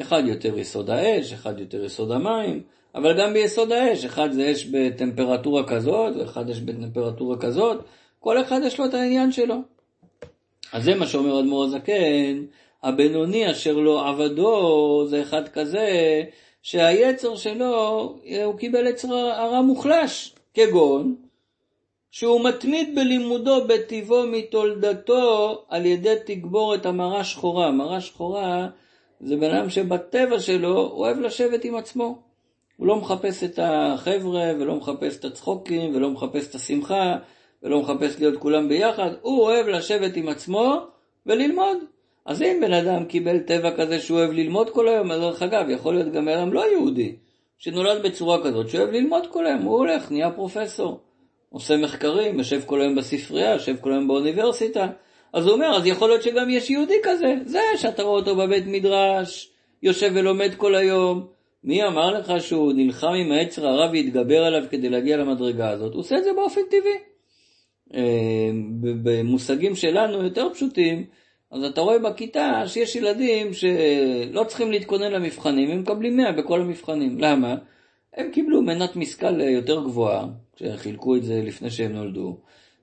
[0.00, 2.62] אחד יותר יסוד האש, אחד יותר יסוד המים,
[2.94, 7.84] אבל גם ביסוד האש, אחד זה אש בטמפרטורה כזאת, ואחד יש בטמפרטורה כזאת,
[8.20, 9.56] כל אחד יש לו את העניין שלו.
[10.72, 12.44] אז זה מה שאומר אדמו"ר הזקן,
[12.82, 16.22] הבינוני אשר לא עבדו זה אחד כזה
[16.62, 21.14] שהיצר שלו, הוא קיבל יצר הרע מוחלש, כגון
[22.10, 27.70] שהוא מתמיד בלימודו בטיבו מתולדתו על ידי תגבורת המרה שחורה.
[27.70, 28.68] מרה שחורה
[29.20, 32.18] זה בן אדם שבטבע שלו אוהב לשבת עם עצמו.
[32.76, 37.16] הוא לא מחפש את החבר'ה ולא מחפש את הצחוקים ולא מחפש את השמחה
[37.62, 40.86] ולא מחפש להיות כולם ביחד, הוא אוהב לשבת עם עצמו
[41.26, 41.78] וללמוד.
[42.26, 45.70] אז אם בן אדם קיבל טבע כזה שהוא אוהב ללמוד כל היום, אז דרך אגב,
[45.70, 47.16] יכול להיות גם אדם לא יהודי,
[47.58, 51.00] שנולד בצורה כזאת, שאוהב ללמוד כל היום, הוא הולך, נהיה פרופסור,
[51.50, 54.86] עושה מחקרים, יושב כל היום בספרייה, יושב כל היום באוניברסיטה.
[55.32, 58.64] אז הוא אומר, אז יכול להיות שגם יש יהודי כזה, זה שאתה רואה אותו בבית
[58.66, 59.50] מדרש,
[59.82, 61.26] יושב ולומד כל היום.
[61.64, 65.92] מי אמר לך שהוא נלחם עם העצר הרע והתגבר עליו כדי להגיע למדרגה הזאת?
[65.92, 67.09] הוא עושה את זה באופן טבעי.
[67.94, 68.50] אה,
[68.80, 71.04] במושגים שלנו יותר פשוטים,
[71.50, 77.18] אז אתה רואה בכיתה שיש ילדים שלא צריכים להתכונן למבחנים, הם מקבלים 100 בכל המבחנים.
[77.18, 77.54] למה?
[78.16, 80.26] הם קיבלו מנת משכל יותר גבוהה,
[80.56, 82.36] כשחילקו את זה לפני שהם נולדו,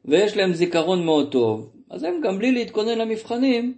[0.06, 3.74] ויש להם זיכרון מאוד טוב, אז הם גם בלי להתכונן למבחנים,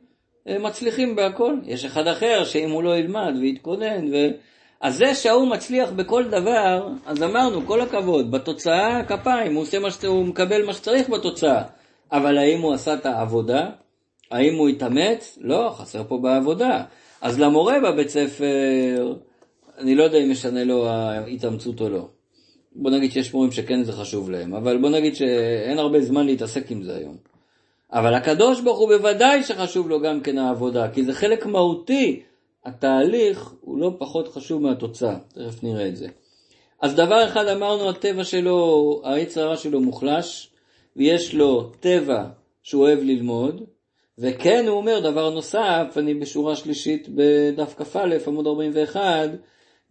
[0.45, 1.55] הם מצליחים בהכל.
[1.65, 4.29] יש אחד אחר שאם הוא לא ילמד ויתכונן, ו...
[4.81, 10.05] אז זה שההוא מצליח בכל דבר, אז אמרנו, כל הכבוד, בתוצאה כפיים, הוא, מה ש...
[10.05, 11.63] הוא מקבל מה שצריך בתוצאה.
[12.11, 13.69] אבל האם הוא עשה את העבודה?
[14.31, 15.37] האם הוא התאמץ?
[15.41, 16.83] לא, חסר פה בעבודה.
[17.21, 19.15] אז למורה בבית ספר,
[19.77, 22.07] אני לא יודע אם משנה לו ההתאמצות או לא.
[22.75, 26.71] בוא נגיד שיש מורים שכן זה חשוב להם, אבל בוא נגיד שאין הרבה זמן להתעסק
[26.71, 27.15] עם זה היום.
[27.93, 32.23] אבל הקדוש ברוך הוא בוודאי שחשוב לו גם כן העבודה, כי זה חלק מהותי.
[32.65, 36.07] התהליך הוא לא פחות חשוב מהתוצאה, תכף נראה את זה.
[36.81, 40.51] אז דבר אחד אמרנו, הטבע שלו, היצר הרע שלו מוחלש,
[40.95, 42.25] ויש לו טבע
[42.63, 43.63] שהוא אוהב ללמוד,
[44.17, 49.29] וכן הוא אומר דבר נוסף, אני בשורה שלישית בדף כ"א עמוד 41,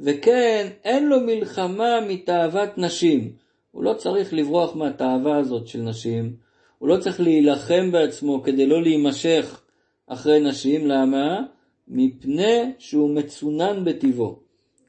[0.00, 3.32] וכן אין לו מלחמה מתאוות נשים.
[3.70, 6.36] הוא לא צריך לברוח מהתאווה הזאת של נשים,
[6.78, 9.60] הוא לא צריך להילחם בעצמו כדי לא להימשך
[10.06, 11.40] אחרי נשים, למה?
[11.88, 14.38] מפני שהוא מצונן בטבעו.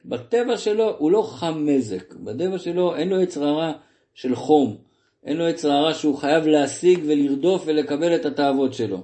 [0.04, 3.72] בטבע שלו הוא לא חם מזק, בטבע שלו אין לו יצר הרע
[4.14, 4.76] של חום,
[5.24, 9.02] אין לו יצר הרע שהוא חייב להשיג ולרדוף ולקבל את התאוות שלו.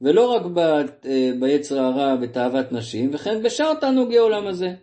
[0.00, 0.42] ולא רק
[1.06, 4.74] אה, ביצר הרע בתאוות נשים, וכן בשאר תענוגי עולם הזה.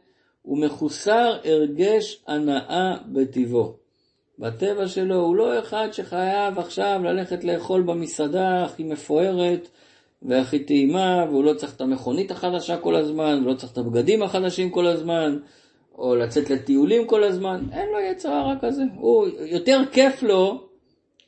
[0.41, 3.73] הוא מחוסר הרגש הנאה בטבעו.
[4.39, 9.67] בטבע שלו הוא לא אחד שחייב עכשיו ללכת לאכול במסעדה הכי מפוארת
[10.21, 14.69] והכי טעימה, והוא לא צריך את המכונית החדשה כל הזמן, ולא צריך את הבגדים החדשים
[14.69, 15.37] כל הזמן,
[15.97, 18.83] או לצאת לטיולים כל הזמן, אין לו יצר הרע כזה.
[18.95, 20.67] הוא, יותר כיף לו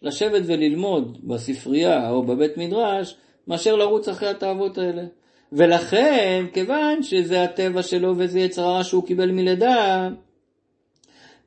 [0.02, 3.16] לשבת וללמוד בספרייה או בבית מדרש,
[3.48, 5.04] מאשר לרוץ אחרי התאוות האלה.
[5.52, 10.10] ולכן, כיוון שזה הטבע שלו וזה יצר הרע שהוא קיבל מלידה,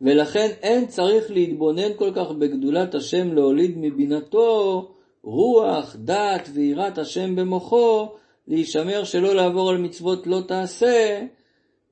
[0.03, 4.89] ולכן אין צריך להתבונן כל כך בגדולת השם להוליד מבינתו
[5.25, 8.09] רוח, דעת ויראת השם במוחו,
[8.49, 11.23] להישמר שלא לעבור על מצוות לא תעשה,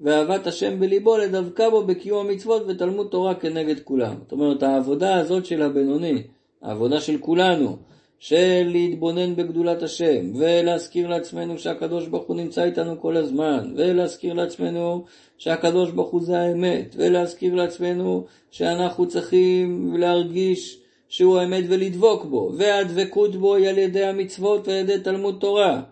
[0.01, 4.15] ואהבת השם בליבו לדבקה בו בקיום המצוות ותלמוד תורה כנגד כולם.
[4.23, 6.23] זאת אומרת, העבודה הזאת של הבינוני,
[6.63, 7.77] העבודה של כולנו,
[8.19, 15.05] של להתבונן בגדולת השם, ולהזכיר לעצמנו שהקדוש ברוך הוא נמצא איתנו כל הזמן, ולהזכיר לעצמנו
[15.39, 23.37] שהקדוש ברוך הוא זה האמת, ולהזכיר לעצמנו שאנחנו צריכים להרגיש שהוא האמת ולדבוק בו, והדבקות
[23.37, 25.83] בו היא על ידי המצוות ועל ידי תלמוד תורה,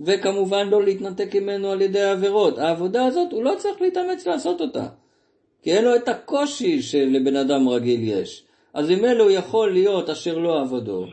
[0.00, 2.58] וכמובן לא להתנתק ממנו על ידי העבירות.
[2.58, 4.86] העבודה הזאת, הוא לא צריך להתאמץ לעשות אותה,
[5.62, 8.44] כי אין לו את הקושי שלבן אדם רגיל יש.
[8.74, 11.06] אז אם אלו יכול להיות אשר לא עבודו,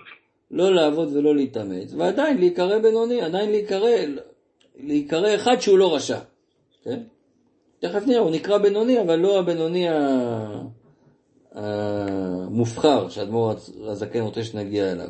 [0.51, 3.89] לא לעבוד ולא להתאמץ, ועדיין להיקרא בינוני, עדיין להיקרא,
[4.79, 6.19] להיקרא אחד שהוא לא רשע.
[6.83, 6.99] כן?
[7.79, 9.87] תכף נראה, הוא נקרא בינוני, אבל לא הבינוני
[11.55, 13.53] המובחר שאדמו"ר
[13.87, 15.09] הזקן רוצה שנגיע אליו.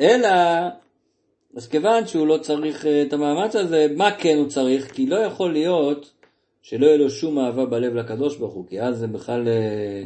[0.00, 0.28] אלא,
[1.56, 4.92] אז כיוון שהוא לא צריך אה, את המאמץ הזה, מה כן הוא צריך?
[4.92, 6.12] כי לא יכול להיות
[6.62, 10.04] שלא יהיה לו שום אהבה בלב לקדוש ברוך הוא, כי אז זה בכלל, אה,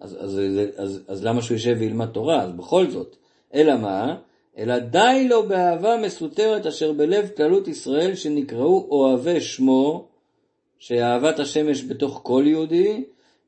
[0.00, 2.42] אז, אז, אז, אז, אז למה שהוא יישב וילמד תורה?
[2.42, 3.16] אז בכל זאת.
[3.54, 4.16] אלא מה?
[4.58, 10.08] אלא די לו באהבה מסותרת אשר בלב כללות ישראל שנקראו אוהבי שמו,
[10.78, 13.04] שאהבת השם יש בתוך כל יהודי,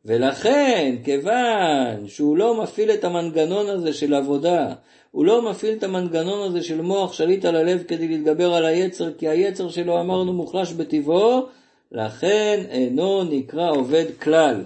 [0.06, 4.74] ולכן, כיוון שהוא לא מפעיל את המנגנון הזה של עבודה,
[5.10, 9.12] הוא לא מפעיל את המנגנון הזה של מוח שליט על הלב כדי להתגבר על היצר,
[9.12, 11.46] כי היצר שלו אמרנו מוחלש בטבעו,
[11.92, 14.64] לכן אינו נקרא עובד כלל.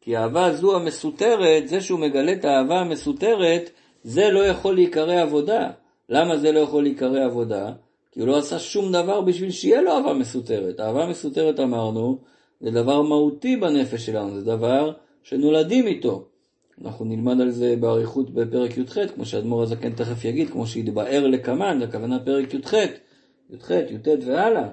[0.00, 3.70] כי האהבה זו המסותרת, זה שהוא מגלה את האהבה המסותרת,
[4.04, 5.70] זה לא יכול להיקרא עבודה.
[6.08, 7.72] למה זה לא יכול להיקרא עבודה?
[8.12, 10.80] כי הוא לא עשה שום דבר בשביל שיהיה לו אהבה מסותרת.
[10.80, 12.18] אהבה מסותרת אמרנו,
[12.60, 14.92] זה דבר מהותי בנפש שלנו, זה דבר
[15.22, 16.24] שנולדים איתו.
[16.84, 21.82] אנחנו נלמד על זה באריכות בפרק י"ח, כמו שאדמו"ר הזקן תכף יגיד, כמו שהתבאר לקמן,
[21.82, 22.74] הכוונה פרק י"ח,
[23.50, 24.68] י"ח, י"ט והלאה.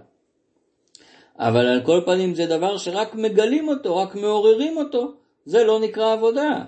[1.39, 5.13] אבל על כל פנים זה דבר שרק מגלים אותו, רק מעוררים אותו,
[5.45, 6.63] זה לא נקרא עבודה.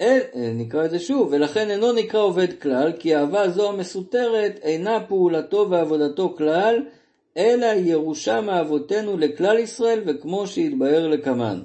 [0.00, 4.58] אל, אה, נקרא את זה שוב, ולכן אינו נקרא עובד כלל, כי אהבה זו המסותרת
[4.62, 6.82] אינה פעולתו ועבודתו כלל,
[7.40, 11.62] אלא ירושה מאבותינו לכלל ישראל, וכמו שהתבהר לקמן.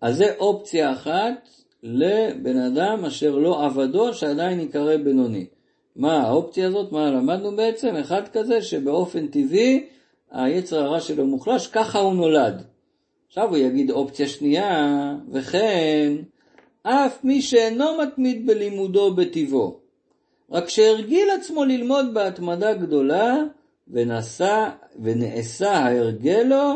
[0.00, 1.48] אז זה אופציה אחת
[1.82, 5.46] לבן אדם אשר לא עבדו, שעדיין ייקרא בינוני.
[5.96, 6.92] מה האופציה הזאת?
[6.92, 7.96] מה למדנו בעצם?
[7.96, 9.86] אחד כזה שבאופן טבעי
[10.30, 12.62] היצר הרע שלו מוחלש, ככה הוא נולד.
[13.26, 16.12] עכשיו הוא יגיד אופציה שנייה, וכן,
[16.82, 19.80] אף מי שאינו מתמיד בלימודו בטבעו,
[20.50, 23.36] רק שהרגיל עצמו ללמוד בהתמדה גדולה,
[23.88, 24.68] ונסע,
[25.02, 26.74] ונעשה ההרגל לו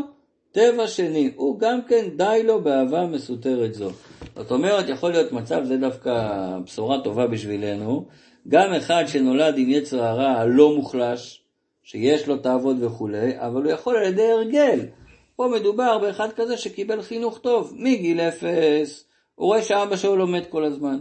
[0.53, 3.91] טבע שני, הוא גם כן די לו באהבה מסותרת זו.
[4.37, 6.13] זאת אומרת, יכול להיות מצב, זה דווקא
[6.65, 8.07] בשורה טובה בשבילנו,
[8.49, 11.43] גם אחד שנולד עם יצר הרע הלא מוחלש,
[11.83, 14.81] שיש לו תאוות וכולי, אבל הוא יכול על ידי הרגל.
[15.37, 19.05] פה מדובר באחד כזה שקיבל חינוך טוב, מגיל אפס,
[19.35, 21.01] הוא רואה שאבא שלו לומד כל הזמן.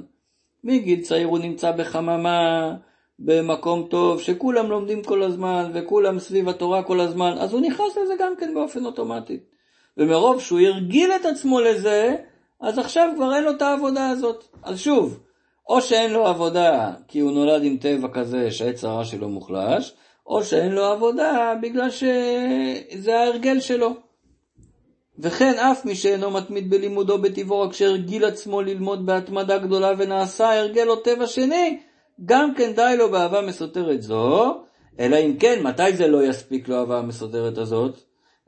[0.67, 2.73] מגיל צעיר הוא נמצא בחממה,
[3.19, 8.13] במקום טוב, שכולם לומדים כל הזמן, וכולם סביב התורה כל הזמן, אז הוא נכנס לזה
[8.19, 9.39] גם כן באופן אוטומטי.
[9.97, 12.15] ומרוב שהוא הרגיל את עצמו לזה,
[12.62, 14.43] אז עכשיו כבר אין לו את העבודה הזאת.
[14.63, 15.19] אז שוב,
[15.69, 19.93] או שאין לו עבודה כי הוא נולד עם טבע כזה שהעץ הרע שלו מוחלש,
[20.25, 24.06] או שאין לו עבודה בגלל שזה ההרגל שלו.
[25.19, 30.89] וכן אף מי שאינו מתמיד בלימודו בטבעו רק שהרגיל עצמו ללמוד בהתמדה גדולה ונעשה הרגל
[30.89, 31.80] או טבע שני,
[32.25, 34.56] גם כן די לו באהבה מסותרת זו,
[34.99, 37.99] אלא אם כן, מתי זה לא יספיק לו האהבה המסותרת הזאת?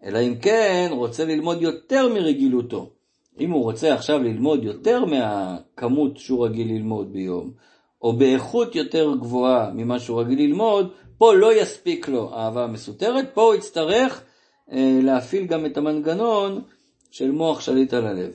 [0.03, 2.89] אלא אם כן רוצה ללמוד יותר מרגילותו.
[3.39, 7.51] אם הוא רוצה עכשיו ללמוד יותר מהכמות שהוא רגיל ללמוד ביום,
[8.01, 13.41] או באיכות יותר גבוהה ממה שהוא רגיל ללמוד, פה לא יספיק לו אהבה מסותרת, פה
[13.41, 14.23] הוא יצטרך
[14.77, 16.61] להפעיל גם את המנגנון
[17.11, 18.31] של מוח שליט על הלב.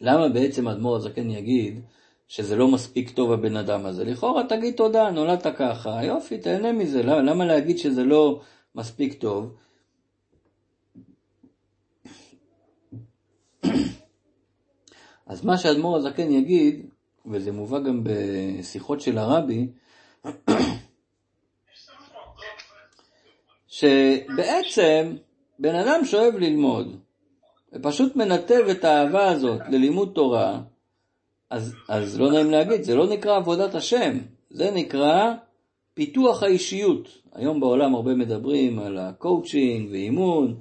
[0.00, 1.80] למה בעצם אדמו"ר הזקן יגיד
[2.28, 4.04] שזה לא מספיק טוב הבן אדם הזה?
[4.04, 8.40] לכאורה תגיד תודה, נולדת ככה, יופי, תהנה מזה, למה, למה להגיד שזה לא
[8.74, 9.56] מספיק טוב?
[15.26, 16.86] אז מה שאדמו"ר הזקן יגיד,
[17.26, 19.68] וזה מובא גם בשיחות של הרבי,
[23.74, 25.16] שבעצם
[25.58, 26.96] בן אדם שאוהב ללמוד,
[27.72, 30.60] ופשוט מנתב את האהבה הזאת ללימוד תורה,
[31.50, 34.18] אז, אז לא נעים להגיד, זה לא נקרא עבודת השם,
[34.50, 35.32] זה נקרא
[35.94, 37.08] פיתוח האישיות.
[37.34, 40.54] היום בעולם הרבה מדברים על הקואוצ'ינג ואימון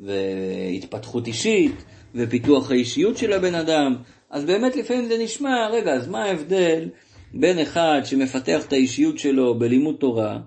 [0.00, 3.96] והתפתחות אישית ופיתוח האישיות של הבן אדם,
[4.30, 6.88] אז באמת לפעמים זה נשמע, רגע, אז מה ההבדל
[7.34, 10.38] בין אחד שמפתח את האישיות שלו בלימוד תורה,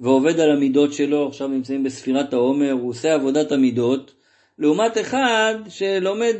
[0.00, 4.14] ועובד על המידות שלו, עכשיו נמצאים בספירת העומר, הוא עושה עבודת המידות,
[4.58, 6.34] לעומת אחד שלומד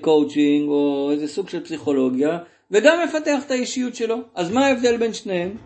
[0.00, 2.38] קואוצ'ינג אה, או איזה סוג של פסיכולוגיה,
[2.70, 4.16] וגם מפתח את האישיות שלו.
[4.34, 5.56] אז מה ההבדל בין שניהם?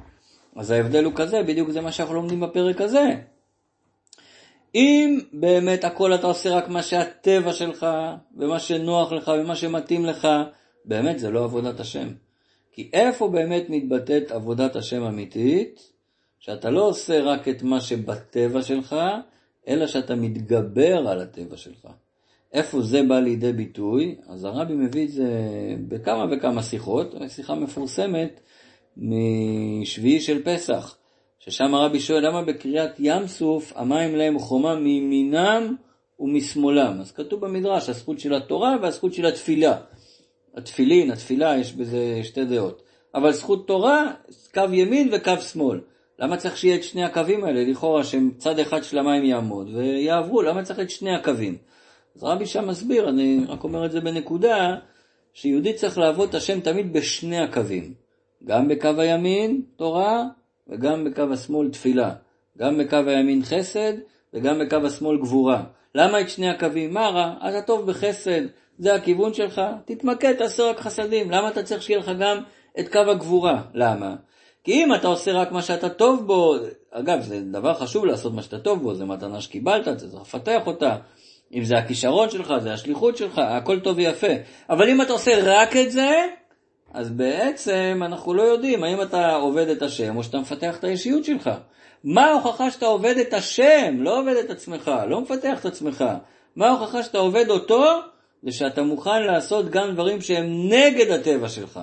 [0.57, 3.15] אז ההבדל הוא כזה, בדיוק זה מה שאנחנו לומדים בפרק הזה.
[4.75, 7.87] אם באמת הכל אתה עושה רק מה שהטבע שלך,
[8.37, 10.29] ומה שנוח לך, ומה שמתאים לך,
[10.85, 12.09] באמת זה לא עבודת השם.
[12.73, 15.96] כי איפה באמת מתבטאת עבודת השם אמיתית?
[16.47, 18.97] שאתה לא עושה רק את מה שבטבע שלך,
[19.69, 21.89] אלא שאתה מתגבר על הטבע שלך.
[22.53, 24.15] איפה זה בא לידי ביטוי?
[24.29, 25.31] אז הרבי מביא את זה
[25.89, 28.41] בכמה וכמה שיחות, שיחה מפורסמת
[28.97, 30.97] משביעי של פסח,
[31.39, 35.75] ששם הרבי שואל למה בקריאת ים סוף המים להם חומה מימינם
[36.21, 37.01] ומשמאלם.
[37.01, 39.77] אז כתוב במדרש הזכות של התורה והזכות של התפילה.
[40.57, 42.83] התפילין, התפילה, יש בזה שתי דעות.
[43.15, 44.13] אבל זכות תורה,
[44.55, 45.81] קו ימין וקו שמאל.
[46.19, 47.65] למה צריך שיהיה את שני הקווים האלה?
[47.65, 51.57] לכאורה שצד אחד של המים יעמוד ויעברו, למה צריך את שני הקווים?
[52.17, 54.77] אז רבי שם מסביר, אני רק אומר את זה בנקודה,
[55.33, 57.95] שיהודי צריך לעבוד את השם תמיד בשני הקווים.
[58.45, 60.25] גם בקו הימין תורה
[60.69, 62.15] וגם בקו השמאל תפילה.
[62.59, 63.93] גם בקו הימין חסד
[64.35, 65.65] וגם בקו השמאל גבורה.
[65.95, 66.95] למה את שני הקווים?
[66.95, 67.35] מה רע?
[67.49, 68.43] אתה טוב בחסד,
[68.79, 71.31] זה הכיוון שלך, תתמקד, תעשה רק חסדים.
[71.31, 72.39] למה אתה צריך שיהיה לך גם
[72.81, 73.63] את קו הגבורה?
[73.75, 74.15] למה?
[74.67, 76.55] כי אם אתה עושה רק מה שאתה טוב בו,
[76.91, 80.97] אגב, זה דבר חשוב לעשות מה שאתה טוב בו, זה מתנה שקיבלת, צריך לפתח אותה.
[81.55, 84.27] אם זה הכישרון שלך, זה השליחות שלך, הכל טוב ויפה.
[84.71, 86.27] אבל אם אתה עושה רק את זה,
[86.95, 91.25] אז בעצם אנחנו לא יודעים האם אתה עובד את השם או שאתה מפתח את האישיות
[91.25, 91.51] שלך.
[92.05, 96.05] מה ההוכחה שאתה עובד את השם, לא עובד את עצמך, לא מפתח את עצמך.
[96.57, 97.85] מה ההוכחה שאתה עובד אותו?
[98.43, 101.81] זה שאתה מוכן לעשות גם דברים שהם נגד הטבע שלך.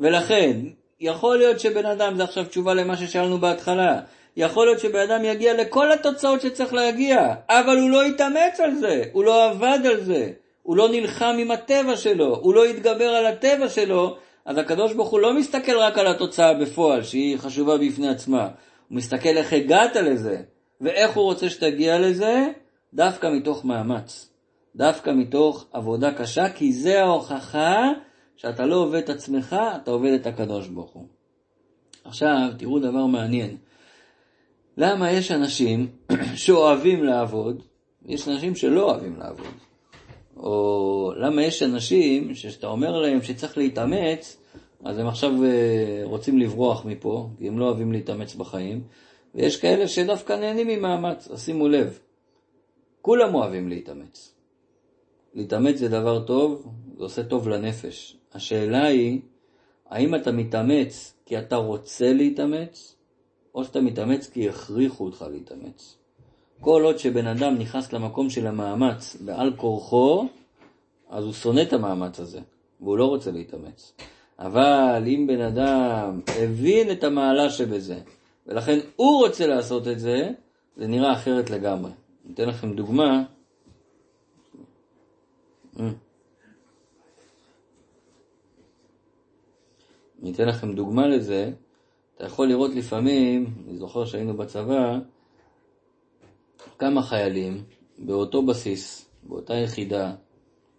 [0.00, 0.56] ולכן,
[1.02, 4.00] יכול להיות שבן אדם, זה עכשיו תשובה למה ששאלנו בהתחלה,
[4.36, 9.02] יכול להיות שבן אדם יגיע לכל התוצאות שצריך להגיע, אבל הוא לא יתאמץ על זה,
[9.12, 10.30] הוא לא עבד על זה,
[10.62, 15.10] הוא לא נלחם עם הטבע שלו, הוא לא יתגבר על הטבע שלו, אז הקדוש ברוך
[15.10, 18.42] הוא לא מסתכל רק על התוצאה בפועל, שהיא חשובה בפני עצמה,
[18.88, 20.36] הוא מסתכל איך הגעת לזה,
[20.80, 22.46] ואיך הוא רוצה שתגיע לזה,
[22.94, 24.32] דווקא מתוך מאמץ,
[24.76, 27.84] דווקא מתוך עבודה קשה, כי זה ההוכחה
[28.42, 31.06] שאתה לא עובד את עצמך, אתה עובד את הקדוש ברוך הוא.
[32.04, 33.56] עכשיו, תראו דבר מעניין.
[34.76, 35.86] למה יש אנשים
[36.34, 37.62] שאוהבים לעבוד,
[38.06, 39.54] יש אנשים שלא אוהבים לעבוד?
[40.36, 44.36] או למה יש אנשים שכשאתה אומר להם שצריך להתאמץ,
[44.84, 48.82] אז הם עכשיו אה, רוצים לברוח מפה, כי הם לא אוהבים להתאמץ בחיים,
[49.34, 51.98] ויש כאלה שדווקא נהנים ממאמץ, אז שימו לב,
[53.02, 54.34] כולם אוהבים להתאמץ.
[55.34, 56.66] להתאמץ זה דבר טוב,
[56.96, 58.21] זה עושה טוב לנפש.
[58.34, 59.20] השאלה היא,
[59.88, 62.96] האם אתה מתאמץ כי אתה רוצה להתאמץ,
[63.54, 65.96] או שאתה מתאמץ כי הכריחו אותך להתאמץ.
[66.60, 70.26] כל עוד שבן אדם נכנס למקום של המאמץ בעל כורחו,
[71.10, 72.40] אז הוא שונא את המאמץ הזה,
[72.80, 73.92] והוא לא רוצה להתאמץ.
[74.38, 78.00] אבל אם בן אדם הבין את המעלה שבזה,
[78.46, 80.30] ולכן הוא רוצה לעשות את זה,
[80.76, 81.90] זה נראה אחרת לגמרי.
[82.24, 83.22] אני אתן לכם דוגמה.
[90.22, 91.50] אני אתן לכם דוגמה לזה.
[92.16, 94.98] אתה יכול לראות לפעמים, אני זוכר שהיינו בצבא,
[96.78, 97.62] כמה חיילים
[97.98, 100.12] באותו בסיס, באותה יחידה,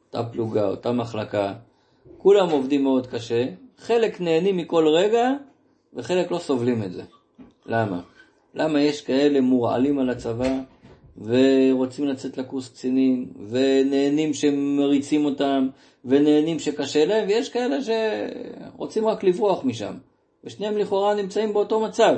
[0.07, 1.53] אותה פלוגה, אותה מחלקה,
[2.17, 3.45] כולם עובדים מאוד קשה,
[3.77, 5.31] חלק נהנים מכל רגע
[5.93, 7.03] וחלק לא סובלים את זה.
[7.65, 8.01] למה?
[8.53, 10.59] למה יש כאלה מורעלים על הצבא
[11.17, 15.67] ורוצים לצאת לקורס קצינים ונהנים שמריצים אותם
[16.05, 19.93] ונהנים שקשה להם ויש כאלה שרוצים רק לברוח משם
[20.43, 22.15] ושניהם לכאורה נמצאים באותו מצב.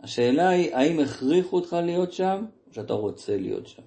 [0.00, 3.82] השאלה היא האם הכריחו אותך להיות שם או שאתה רוצה להיות שם.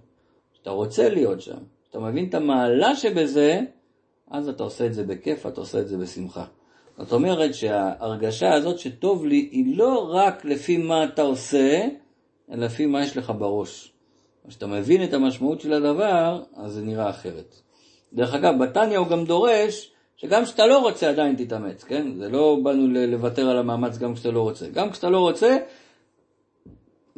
[0.53, 3.61] כשאתה רוצה להיות שם, כשאתה מבין את המעלה שבזה,
[4.31, 6.45] אז אתה עושה את זה בכיף, אתה עושה את זה בשמחה.
[6.97, 11.87] זאת אומרת שההרגשה הזאת שטוב לי היא לא רק לפי מה אתה עושה,
[12.51, 13.94] אלא לפי מה יש לך בראש.
[14.47, 17.55] כשאתה מבין את המשמעות של הדבר, אז זה נראה אחרת.
[18.13, 22.15] דרך אגב, בתניא הוא גם דורש שגם כשאתה לא רוצה עדיין תתאמץ, כן?
[22.17, 24.69] זה לא באנו לוותר על המאמץ גם כשאתה לא רוצה.
[24.69, 25.57] גם כשאתה לא רוצה,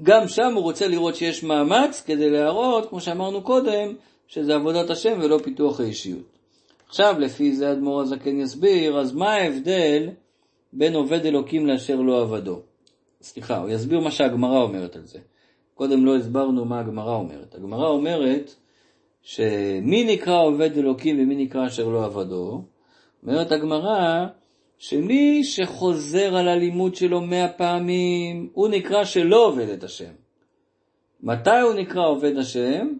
[0.03, 3.93] גם שם הוא רוצה לראות שיש מאמץ כדי להראות, כמו שאמרנו קודם,
[4.28, 6.38] שזה עבודת השם ולא פיתוח האישיות.
[6.88, 10.09] עכשיו, לפי זה אדמו"ר הזקן יסביר, אז מה ההבדל
[10.73, 12.61] בין עובד אלוקים לאשר לא עבדו?
[13.21, 15.19] סליחה, הוא יסביר מה שהגמרא אומרת על זה.
[15.78, 17.55] קודם לא הסברנו מה הגמרא אומרת.
[17.55, 18.55] הגמרא אומרת
[19.21, 22.61] שמי נקרא עובד אלוקים ומי נקרא אשר לא עבדו?
[23.23, 24.25] אומרת הגמרא
[24.78, 30.11] שמי שחוזר על הלימוד שלו מאה פעמים, הוא נקרא שלא עובד את השם.
[31.23, 32.93] מתי הוא נקרא עובד השם?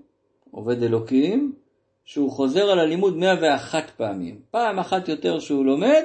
[0.52, 1.54] עובד אלוקים?
[2.06, 4.40] שהוא חוזר על הלימוד 101 פעמים.
[4.52, 6.04] פעם אחת יותר שהוא לומד,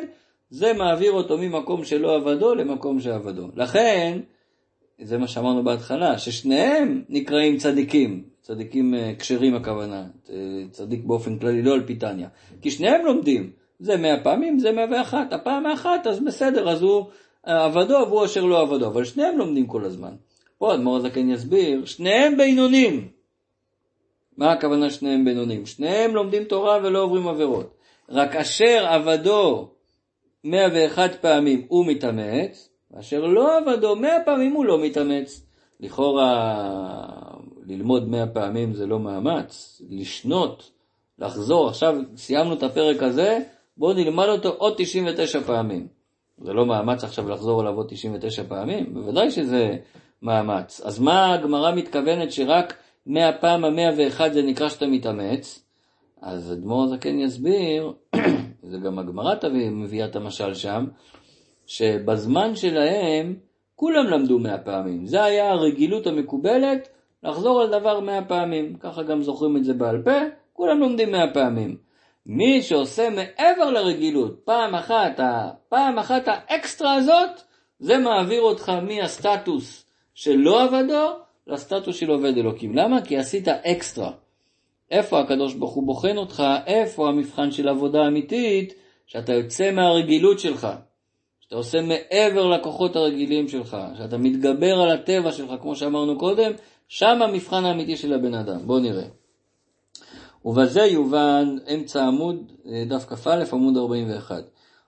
[0.50, 3.48] זה מעביר אותו ממקום שלא עבדו למקום שעבדו.
[3.56, 4.18] לכן,
[5.04, 10.36] זה מה שאמרנו בהתחלה, ששניהם נקראים צדיקים, צדיקים אה, כשרים הכוונה, אה,
[10.70, 12.28] צדיק באופן כללי, לא על פיתניה,
[12.62, 13.50] כי שניהם לומדים,
[13.80, 17.04] זה מאה פעמים, זה מאה ואחת, הפעם האחת, אז בסדר, אז הוא
[17.48, 20.14] אה, עבדו והוא אשר לא עבדו, אבל שניהם לומדים כל הזמן.
[20.58, 23.08] פה אדמו"ר הזקן יסביר, שניהם בינונים.
[24.36, 25.66] מה הכוונה שניהם בינונים?
[25.66, 27.74] שניהם לומדים תורה ולא עוברים עבירות.
[28.08, 29.68] רק אשר עבדו
[30.44, 35.46] 101 פעמים הוא מתאמץ, ואשר לא עבדו 100 פעמים הוא לא מתאמץ.
[35.80, 36.58] לכאורה
[37.66, 40.70] ללמוד 100 פעמים זה לא מאמץ, לשנות,
[41.18, 43.38] לחזור, עכשיו סיימנו את הפרק הזה,
[43.76, 45.86] בואו נלמד אותו עוד 99 פעמים.
[46.38, 48.94] זה לא מאמץ עכשיו לחזור עליו עוד 99 פעמים?
[48.94, 49.76] בוודאי שזה
[50.22, 50.80] מאמץ.
[50.84, 52.74] אז מה הגמרא מתכוונת שרק
[53.06, 55.64] מהפעם המאה ואחד זה נקרא שאתה מתאמץ?
[56.22, 57.92] אז אדמו"ר הזקן יסביר,
[58.70, 60.86] זה גם הגמרא מביאה את המשל שם,
[61.76, 63.34] שבזמן שלהם
[63.74, 65.06] כולם למדו מאה פעמים.
[65.06, 66.88] זה היה הרגילות המקובלת
[67.22, 68.76] לחזור על דבר מאה פעמים.
[68.80, 70.18] ככה גם זוכרים את זה בעל פה,
[70.52, 71.76] כולם לומדים מאה פעמים.
[72.26, 75.20] מי שעושה מעבר לרגילות, פעם אחת,
[75.68, 77.42] פעם אחת האקסטרה הזאת,
[77.78, 81.08] זה מעביר אותך מהסטטוס של לא עבדו
[81.46, 82.76] לסטטוס של עובד אלוקים.
[82.76, 83.02] למה?
[83.02, 84.10] כי עשית אקסטרה.
[84.90, 86.42] איפה הקדוש ברוך הוא בוחן אותך?
[86.66, 88.74] איפה המבחן של עבודה אמיתית?
[89.06, 90.68] שאתה יוצא מהרגילות שלך.
[91.52, 96.52] שאתה עושה מעבר לכוחות הרגילים שלך, שאתה מתגבר על הטבע שלך, כמו שאמרנו קודם,
[96.88, 98.58] שם המבחן האמיתי של הבן אדם.
[98.66, 99.04] בואו נראה.
[100.44, 104.42] ובזה יובן אמצע עמוד, אה, דף כ"א עמוד 41.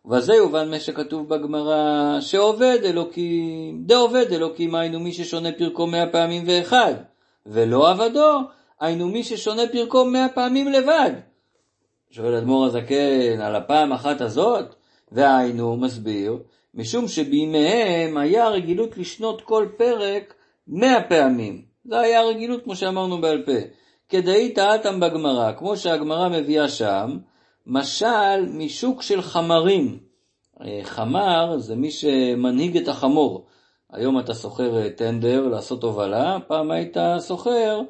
[0.05, 6.43] ובזה יובן מה שכתוב בגמרא, שעובד אלוקים, דעובד אלוקים היינו מי ששונה פרקו מאה פעמים
[6.47, 6.95] ואחד,
[7.47, 8.39] ולא עבדו,
[8.81, 11.11] היינו מי ששונה פרקו מאה פעמים לבד.
[12.11, 14.75] שואל אדמו"ר הזקן על הפעם אחת הזאת,
[15.15, 16.39] והיינו מסביר,
[16.75, 20.35] משום שבימיהם היה רגילות לשנות כל פרק
[20.69, 21.63] מאה פעמים.
[21.85, 23.53] זה היה הרגילות כמו שאמרנו בעל פה.
[24.09, 27.19] כדאי טעתם בגמרא, כמו שהגמרא מביאה שם,
[27.67, 29.99] משל משוק של חמרים.
[30.61, 33.47] אה, חמר זה מי שמנהיג את החמור.
[33.93, 36.97] היום אתה שוכר אה, טנדר לעשות הובלה, פעם היית
[37.27, 37.81] שוכר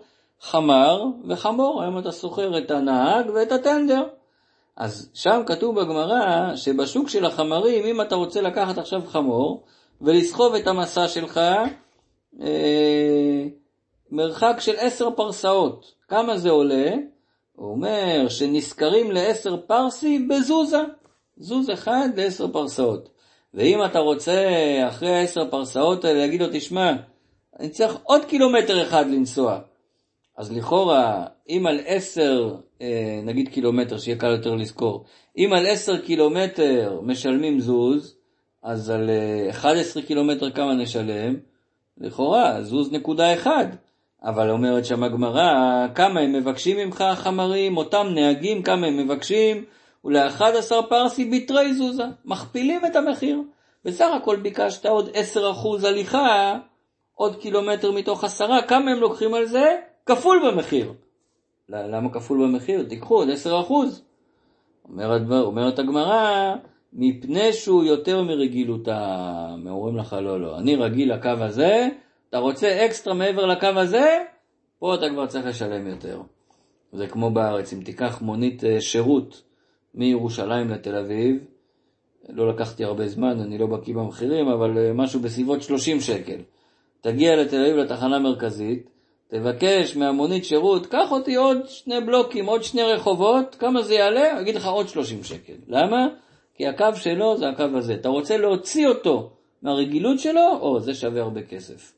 [0.41, 4.03] חמר וחמור, היום אתה שוכר את הנהג ואת הטנדר.
[4.77, 9.65] אז שם כתוב בגמרא שבשוק של החמרים, אם אתה רוצה לקחת עכשיו חמור
[10.01, 11.41] ולסחוב את המסע שלך,
[12.41, 13.45] אה,
[14.11, 15.95] מרחק של עשר פרסאות.
[16.09, 16.91] כמה זה עולה?
[17.53, 20.81] הוא אומר שנזכרים לעשר פרסי בזוזה,
[21.37, 23.09] זוז אחד לעשר פרסאות.
[23.55, 24.43] ואם אתה רוצה
[24.89, 26.93] אחרי עשר פרסאות האלה להגיד לו, תשמע,
[27.61, 29.59] אני צריך עוד קילומטר אחד לנסוע.
[30.37, 32.55] אז לכאורה, אם על עשר,
[33.25, 35.05] נגיד קילומטר, שיהיה קל יותר לזכור,
[35.39, 38.17] אם על עשר קילומטר משלמים זוז,
[38.63, 39.11] אז על
[39.51, 41.37] 11 אה, קילומטר כמה נשלם?
[41.99, 43.67] לכאורה, זוז נקודה אחד.
[44.23, 49.65] אבל אומרת שם הגמרא, כמה הם מבקשים ממך החמרים, אותם נהגים, כמה הם מבקשים,
[50.05, 53.43] ול-11 פרסי ביטרי זוזה, מכפילים את המחיר.
[53.85, 56.59] בסך הכל ביקשת עוד 10% הליכה,
[57.15, 59.77] עוד קילומטר מתוך עשרה, כמה הם לוקחים על זה?
[60.07, 60.93] כפול במחיר.
[61.69, 62.83] למה כפול במחיר?
[62.89, 63.51] תיקחו עוד 10%.
[64.89, 66.55] אומרת, הגמרא,
[66.93, 69.65] מפני שהוא יותר מרגילותם.
[69.69, 71.89] אומרים לך, לא, לא, אני רגיל לקו הזה,
[72.29, 74.23] אתה רוצה אקסטרה מעבר לקו הזה,
[74.79, 76.21] פה אתה כבר צריך לשלם יותר.
[76.93, 79.43] זה כמו בארץ, אם תיקח מונית אה, שירות
[79.95, 81.37] מירושלים לתל אביב,
[82.29, 86.39] לא לקחתי הרבה זמן, אני לא בקיא במחירים, אבל אה, משהו בסביבות 30 שקל.
[87.01, 88.91] תגיע לתל אביב לתחנה מרכזית,
[89.35, 94.41] תבקש מהמונית שירות, קח אותי עוד שני בלוקים, עוד שני רחובות, כמה זה יעלה?
[94.41, 95.53] אגיד לך עוד 30 שקל.
[95.69, 96.07] למה?
[96.55, 97.95] כי הקו שלו זה הקו הזה.
[97.95, 99.31] אתה רוצה להוציא אותו
[99.63, 101.93] מהרגילות שלו, או, זה שווה הרבה כסף.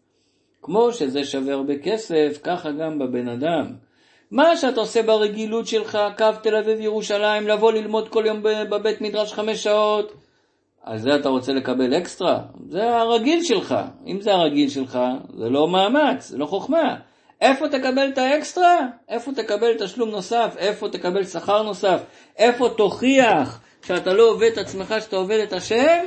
[0.62, 3.72] כמו שזה שווה הרבה כסף, ככה גם בבן אדם.
[4.30, 9.32] מה שאתה עושה ברגילות שלך, קו תל אביב ירושלים, לבוא ללמוד כל יום בבית מדרש
[9.32, 10.12] חמש שעות,
[10.82, 12.40] על זה אתה רוצה לקבל אקסטרה?
[12.68, 13.74] זה הרגיל שלך.
[14.06, 14.98] אם זה הרגיל שלך,
[15.36, 16.96] זה לא מאמץ, זה לא חוכמה.
[17.40, 18.86] איפה תקבל את האקסטרה?
[19.08, 20.54] איפה תקבל תשלום נוסף?
[20.58, 22.02] איפה תקבל שכר נוסף?
[22.38, 26.04] איפה תוכיח שאתה לא עובד את עצמך, שאתה עובד את השם?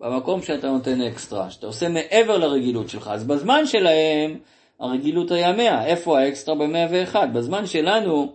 [0.00, 3.10] במקום שאתה נותן אקסטרה, שאתה עושה מעבר לרגילות שלך.
[3.12, 4.38] אז בזמן שלהם,
[4.80, 5.86] הרגילות היה 100.
[5.86, 7.26] איפה האקסטרה ב-101?
[7.26, 8.32] בזמן שלנו,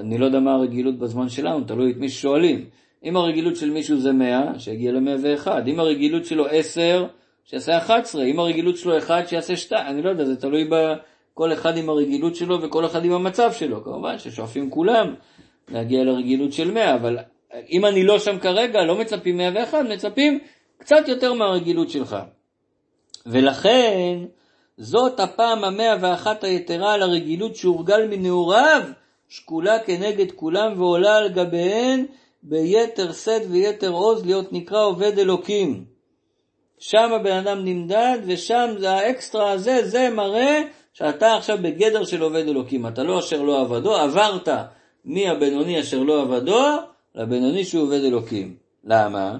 [0.00, 2.64] אני לא יודע מה הרגילות בזמן שלנו, תלוי את מי ששואלים.
[3.04, 5.48] אם הרגילות של מישהו זה 100, שיגיע ל-101.
[5.66, 7.06] אם הרגילות שלו 10,
[7.44, 8.24] שיעשה 11.
[8.24, 9.86] אם הרגילות שלו 1, שיעשה 2.
[9.86, 10.64] אני לא יודע, זה תלוי
[11.32, 13.84] בכל אחד עם הרגילות שלו וכל אחד עם המצב שלו.
[13.84, 15.14] כמובן ששואפים כולם
[15.68, 17.18] להגיע לרגילות של 100, אבל
[17.70, 20.38] אם אני לא שם כרגע, לא מצפים 101, מצפים
[20.78, 22.16] קצת יותר מהרגילות שלך.
[23.26, 24.18] ולכן,
[24.76, 28.82] זאת הפעם המאה ואחת היתרה על הרגילות שהורגל מנעוריו,
[29.28, 32.06] שקולה כנגד כולם ועולה על גביהן
[32.42, 35.84] ביתר שאת ויתר עוז להיות נקרא עובד אלוקים.
[36.78, 40.62] שם הבן אדם נמדד ושם זה האקסטרה הזה, זה מראה
[40.92, 42.86] שאתה עכשיו בגדר של עובד אלוקים.
[42.86, 44.48] אתה לא אשר לא עבדו, עברת
[45.04, 46.60] מהבינוני אשר לא עבדו
[47.14, 48.56] לבינוני שהוא עובד אלוקים.
[48.84, 49.38] למה?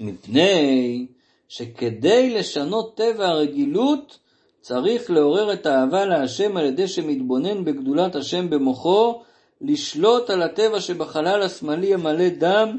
[0.00, 1.06] מפני
[1.48, 4.18] שכדי לשנות טבע הרגילות
[4.60, 9.22] צריך לעורר את האהבה להשם על ידי שמתבונן בגדולת השם במוחו,
[9.60, 12.78] לשלוט על הטבע שבחלל השמאלי המלא דם,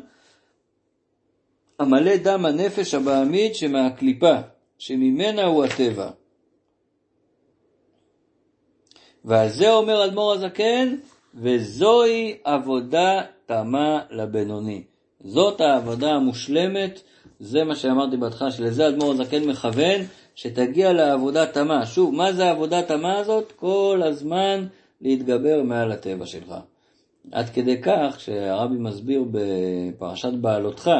[1.80, 4.36] המלא דם הנפש הבעמית שמהקליפה,
[4.78, 6.10] שממנה הוא הטבע.
[9.26, 10.96] ועל זה אומר אדמו"ר הזקן,
[11.36, 14.84] וזוהי עבודה תמה לבינוני.
[15.24, 17.02] זאת העבודה המושלמת,
[17.40, 20.02] זה מה שאמרתי בהתחלה, שלזה אדמו"ר הזקן מכוון,
[20.36, 21.86] שתגיע לעבודה תמה.
[21.86, 23.52] שוב, מה זה העבודה תמה הזאת?
[23.56, 24.66] כל הזמן
[25.02, 26.54] להתגבר מעל הטבע שלך.
[27.32, 30.92] עד כדי כך שהרבי מסביר בפרשת בעלותך,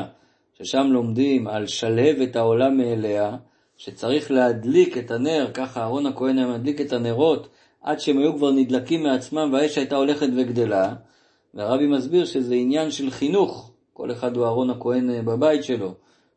[0.58, 3.36] ששם לומדים על שלהב את העולם מאליה,
[3.78, 7.48] שצריך להדליק את הנר, ככה אהרון הכהן היה מדליק את הנרות
[7.84, 10.94] עד שהם היו כבר נדלקים מעצמם והאש הייתה הולכת וגדלה,
[11.54, 15.94] והרבי מסביר שזה עניין של חינוך, כל אחד הוא אהרון הכהן אה, בבית שלו,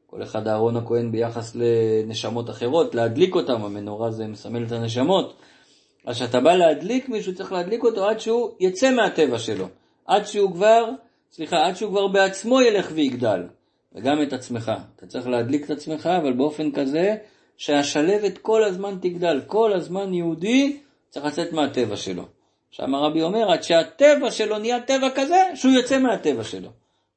[0.06, 5.34] כל אחד אהרון הכהן ביחס לנשמות אחרות, להדליק אותם, המנורה זה מסמל את הנשמות.
[6.06, 9.66] אז כשאתה בא להדליק מישהו, צריך להדליק אותו עד שהוא יצא מהטבע שלו,
[10.06, 10.90] עד שהוא כבר,
[11.32, 13.42] סליחה, עד שהוא כבר בעצמו ילך ויגדל,
[13.94, 14.72] וגם את עצמך.
[14.96, 17.16] אתה צריך להדליק את עצמך, אבל באופן כזה
[17.56, 20.76] שהשלבת כל הזמן תגדל, כל הזמן יהודי
[21.10, 22.22] צריך לצאת מהטבע שלו.
[22.70, 26.68] שם הרבי אומר, עד שהטבע שלו נהיה טבע כזה, שהוא יוצא מהטבע שלו.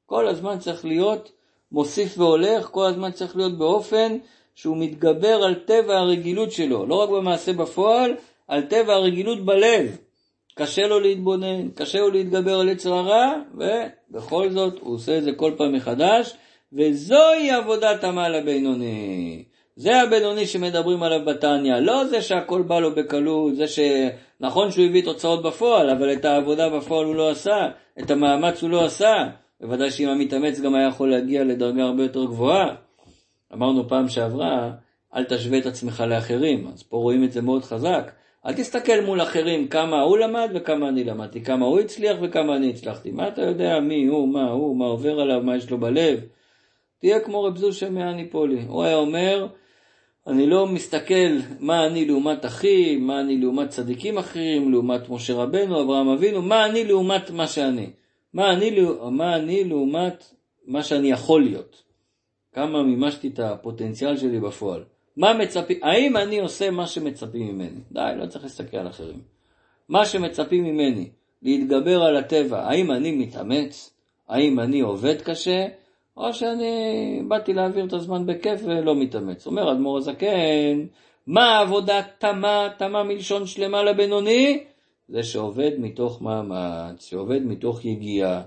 [0.06, 1.32] כל הזמן צריך להיות
[1.72, 4.18] מוסיף והולך, כל הזמן צריך להיות באופן
[4.54, 8.14] שהוא מתגבר על טבע הרגילות שלו, לא רק במעשה בפועל,
[8.48, 9.98] על טבע הרגילות בלב.
[10.54, 15.32] קשה לו להתבונן, קשה לו להתגבר על יצר הרע, ובכל זאת הוא עושה את זה
[15.32, 16.34] כל פעם מחדש,
[16.72, 19.44] וזוהי עבודת המעל הבינוני.
[19.76, 25.04] זה הבינוני שמדברים עליו בתניא, לא זה שהכל בא לו בקלות, זה שנכון שהוא הביא
[25.04, 27.68] תוצאות בפועל, אבל את העבודה בפועל הוא לא עשה,
[28.00, 29.28] את המאמץ הוא לא עשה.
[29.60, 32.74] בוודאי שאם המתאמץ גם היה יכול להגיע לדרגה הרבה יותר גבוהה.
[33.52, 34.70] אמרנו פעם שעברה,
[35.14, 38.12] אל תשווה את עצמך לאחרים, אז פה רואים את זה מאוד חזק.
[38.46, 42.70] אל תסתכל מול אחרים כמה הוא למד וכמה אני למדתי, כמה הוא הצליח וכמה אני
[42.70, 43.10] הצלחתי.
[43.10, 46.20] מה אתה יודע מי הוא, מה הוא, מה עובר עליו, מה יש לו בלב.
[47.00, 48.62] תהיה כמו רב זושה מהניפולי.
[48.68, 49.46] הוא היה אומר,
[50.26, 51.30] אני לא מסתכל
[51.60, 56.66] מה אני לעומת אחי, מה אני לעומת צדיקים אחרים, לעומת משה רבנו, אברהם אבינו, מה
[56.66, 57.90] אני לעומת מה שאני.
[58.34, 58.70] מה אני,
[59.10, 60.34] מה אני לעומת
[60.66, 61.82] מה שאני יכול להיות.
[62.52, 64.84] כמה מימשתי את הפוטנציאל שלי בפועל.
[65.16, 67.80] מה מצפים, האם אני עושה מה שמצפים ממני?
[67.92, 69.20] די, לא צריך להסתכל על אחרים.
[69.88, 71.08] מה שמצפים ממני,
[71.42, 73.94] להתגבר על הטבע, האם אני מתאמץ?
[74.28, 75.66] האם אני עובד קשה?
[76.20, 79.46] או שאני באתי להעביר את הזמן בכיף ולא מתאמץ.
[79.46, 80.86] אומר אדמו"ר הזקן,
[81.26, 84.64] מה העבודה תמה, תמה מלשון שלמה לבינוני?
[85.08, 88.42] זה שעובד מתוך מאמץ, שעובד מתוך יגיעה,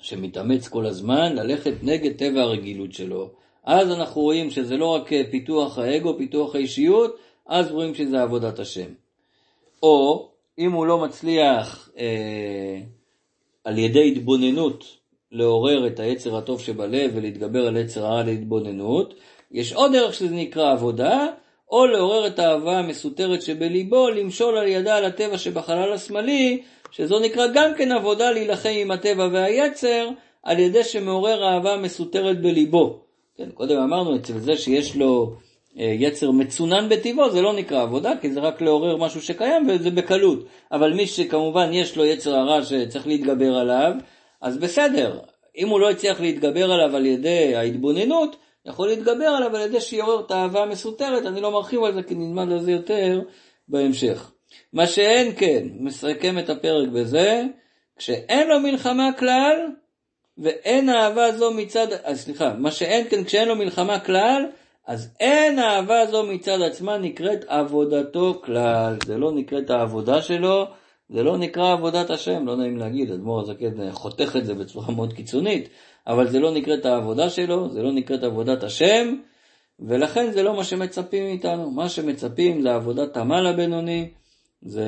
[0.00, 3.30] שמתאמץ כל הזמן ללכת נגד טבע הרגילות שלו.
[3.64, 7.16] אז אנחנו רואים שזה לא רק פיתוח האגו, פיתוח האישיות,
[7.46, 8.88] אז רואים שזה עבודת השם.
[9.82, 10.28] או
[10.58, 12.80] אם הוא לא מצליח אה,
[13.64, 14.97] על ידי התבוננות
[15.32, 19.14] לעורר את היצר הטוב שבלב ולהתגבר על יצר הרע להתבוננות,
[19.52, 21.26] יש עוד דרך שזה נקרא עבודה,
[21.70, 27.46] או לעורר את האהבה המסותרת שבליבו, למשול על ידה על הטבע שבחלל השמאלי, שזו נקרא
[27.54, 30.08] גם כן עבודה להילחם עם הטבע והיצר,
[30.42, 33.00] על ידי שמעורר אהבה מסותרת בליבו.
[33.36, 35.32] כן, קודם אמרנו אצל זה שיש לו
[35.78, 39.90] אה, יצר מצונן בטבעו, זה לא נקרא עבודה, כי זה רק לעורר משהו שקיים וזה
[39.90, 40.44] בקלות.
[40.72, 43.92] אבל מי שכמובן יש לו יצר הרע שצריך להתגבר עליו,
[44.40, 45.20] אז בסדר.
[45.56, 48.36] אם הוא לא הצליח להתגבר עליו על ידי ההתבוננות,
[48.66, 52.14] יכול להתגבר עליו על ידי שיעורר את האהבה המסותרת, אני לא מרחיב על זה כי
[52.14, 53.20] נלמד על זה יותר
[53.68, 54.32] בהמשך.
[54.72, 57.44] מה שאין כן, מסכם את הפרק בזה,
[57.96, 59.66] כשאין לו מלחמה כלל,
[60.38, 64.46] ואין אהבה זו מצד, אז אה, סליחה, מה שאין כן כשאין לו מלחמה כלל,
[64.86, 68.96] אז אין אהבה זו מצד עצמה נקראת עבודתו כלל.
[69.06, 70.66] זה לא נקראת העבודה שלו,
[71.10, 75.12] זה לא נקרא עבודת השם, לא נעים להגיד, אדמו"ר הזקן חותך את זה בצורה מאוד
[75.12, 75.68] קיצונית,
[76.06, 79.14] אבל זה לא נקראת העבודה שלו, זה לא נקראת עבודת השם,
[79.80, 81.70] ולכן זה לא מה שמצפים מאיתנו.
[81.70, 84.08] מה שמצפים זה עבודת עמל הבינוני,
[84.62, 84.86] זה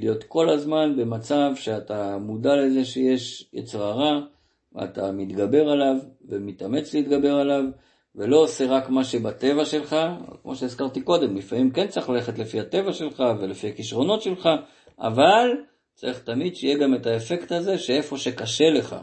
[0.00, 4.20] להיות כל הזמן במצב שאתה מודע לזה שיש יצר הרע,
[4.74, 5.96] ואתה מתגבר עליו
[6.28, 7.64] ומתאמץ להתגבר עליו,
[8.14, 9.96] ולא עושה רק מה שבטבע שלך,
[10.42, 14.48] כמו שהזכרתי קודם, לפעמים כן צריך ללכת לפי הטבע שלך ולפי הכישרונות שלך,
[15.00, 15.50] אבל
[15.94, 18.96] צריך תמיד שיהיה גם את האפקט הזה שאיפה שקשה לך,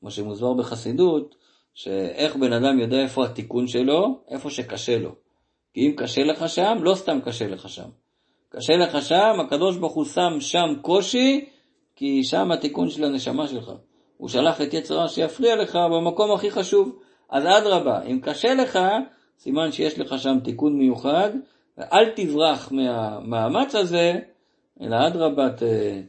[0.00, 1.34] כמו שמוסבר בחסידות,
[1.74, 5.14] שאיך בן אדם יודע איפה התיקון שלו, איפה שקשה לו.
[5.74, 7.88] כי אם קשה לך שם, לא סתם קשה לך שם.
[8.48, 11.44] קשה לך שם, הקדוש ברוך הוא שם שם קושי,
[11.96, 13.72] כי שם התיקון של הנשמה שלך.
[14.16, 16.98] הוא שלח את יצר שיפריע לך במקום הכי חשוב.
[17.30, 18.78] אז אדרבה, אם קשה לך,
[19.38, 21.30] סימן שיש לך שם תיקון מיוחד,
[21.78, 24.12] ואל תברח מהמאמץ הזה,
[24.80, 25.48] אלא אדרבה,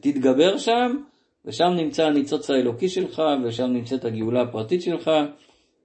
[0.00, 0.96] תתגבר שם,
[1.44, 5.10] ושם נמצא הניצוץ האלוקי שלך, ושם נמצאת הגאולה הפרטית שלך,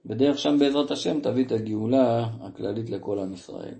[0.06, 3.74] בדרך שם בעזרת השם תביא את הגאולה הכללית לכל עם ישראל.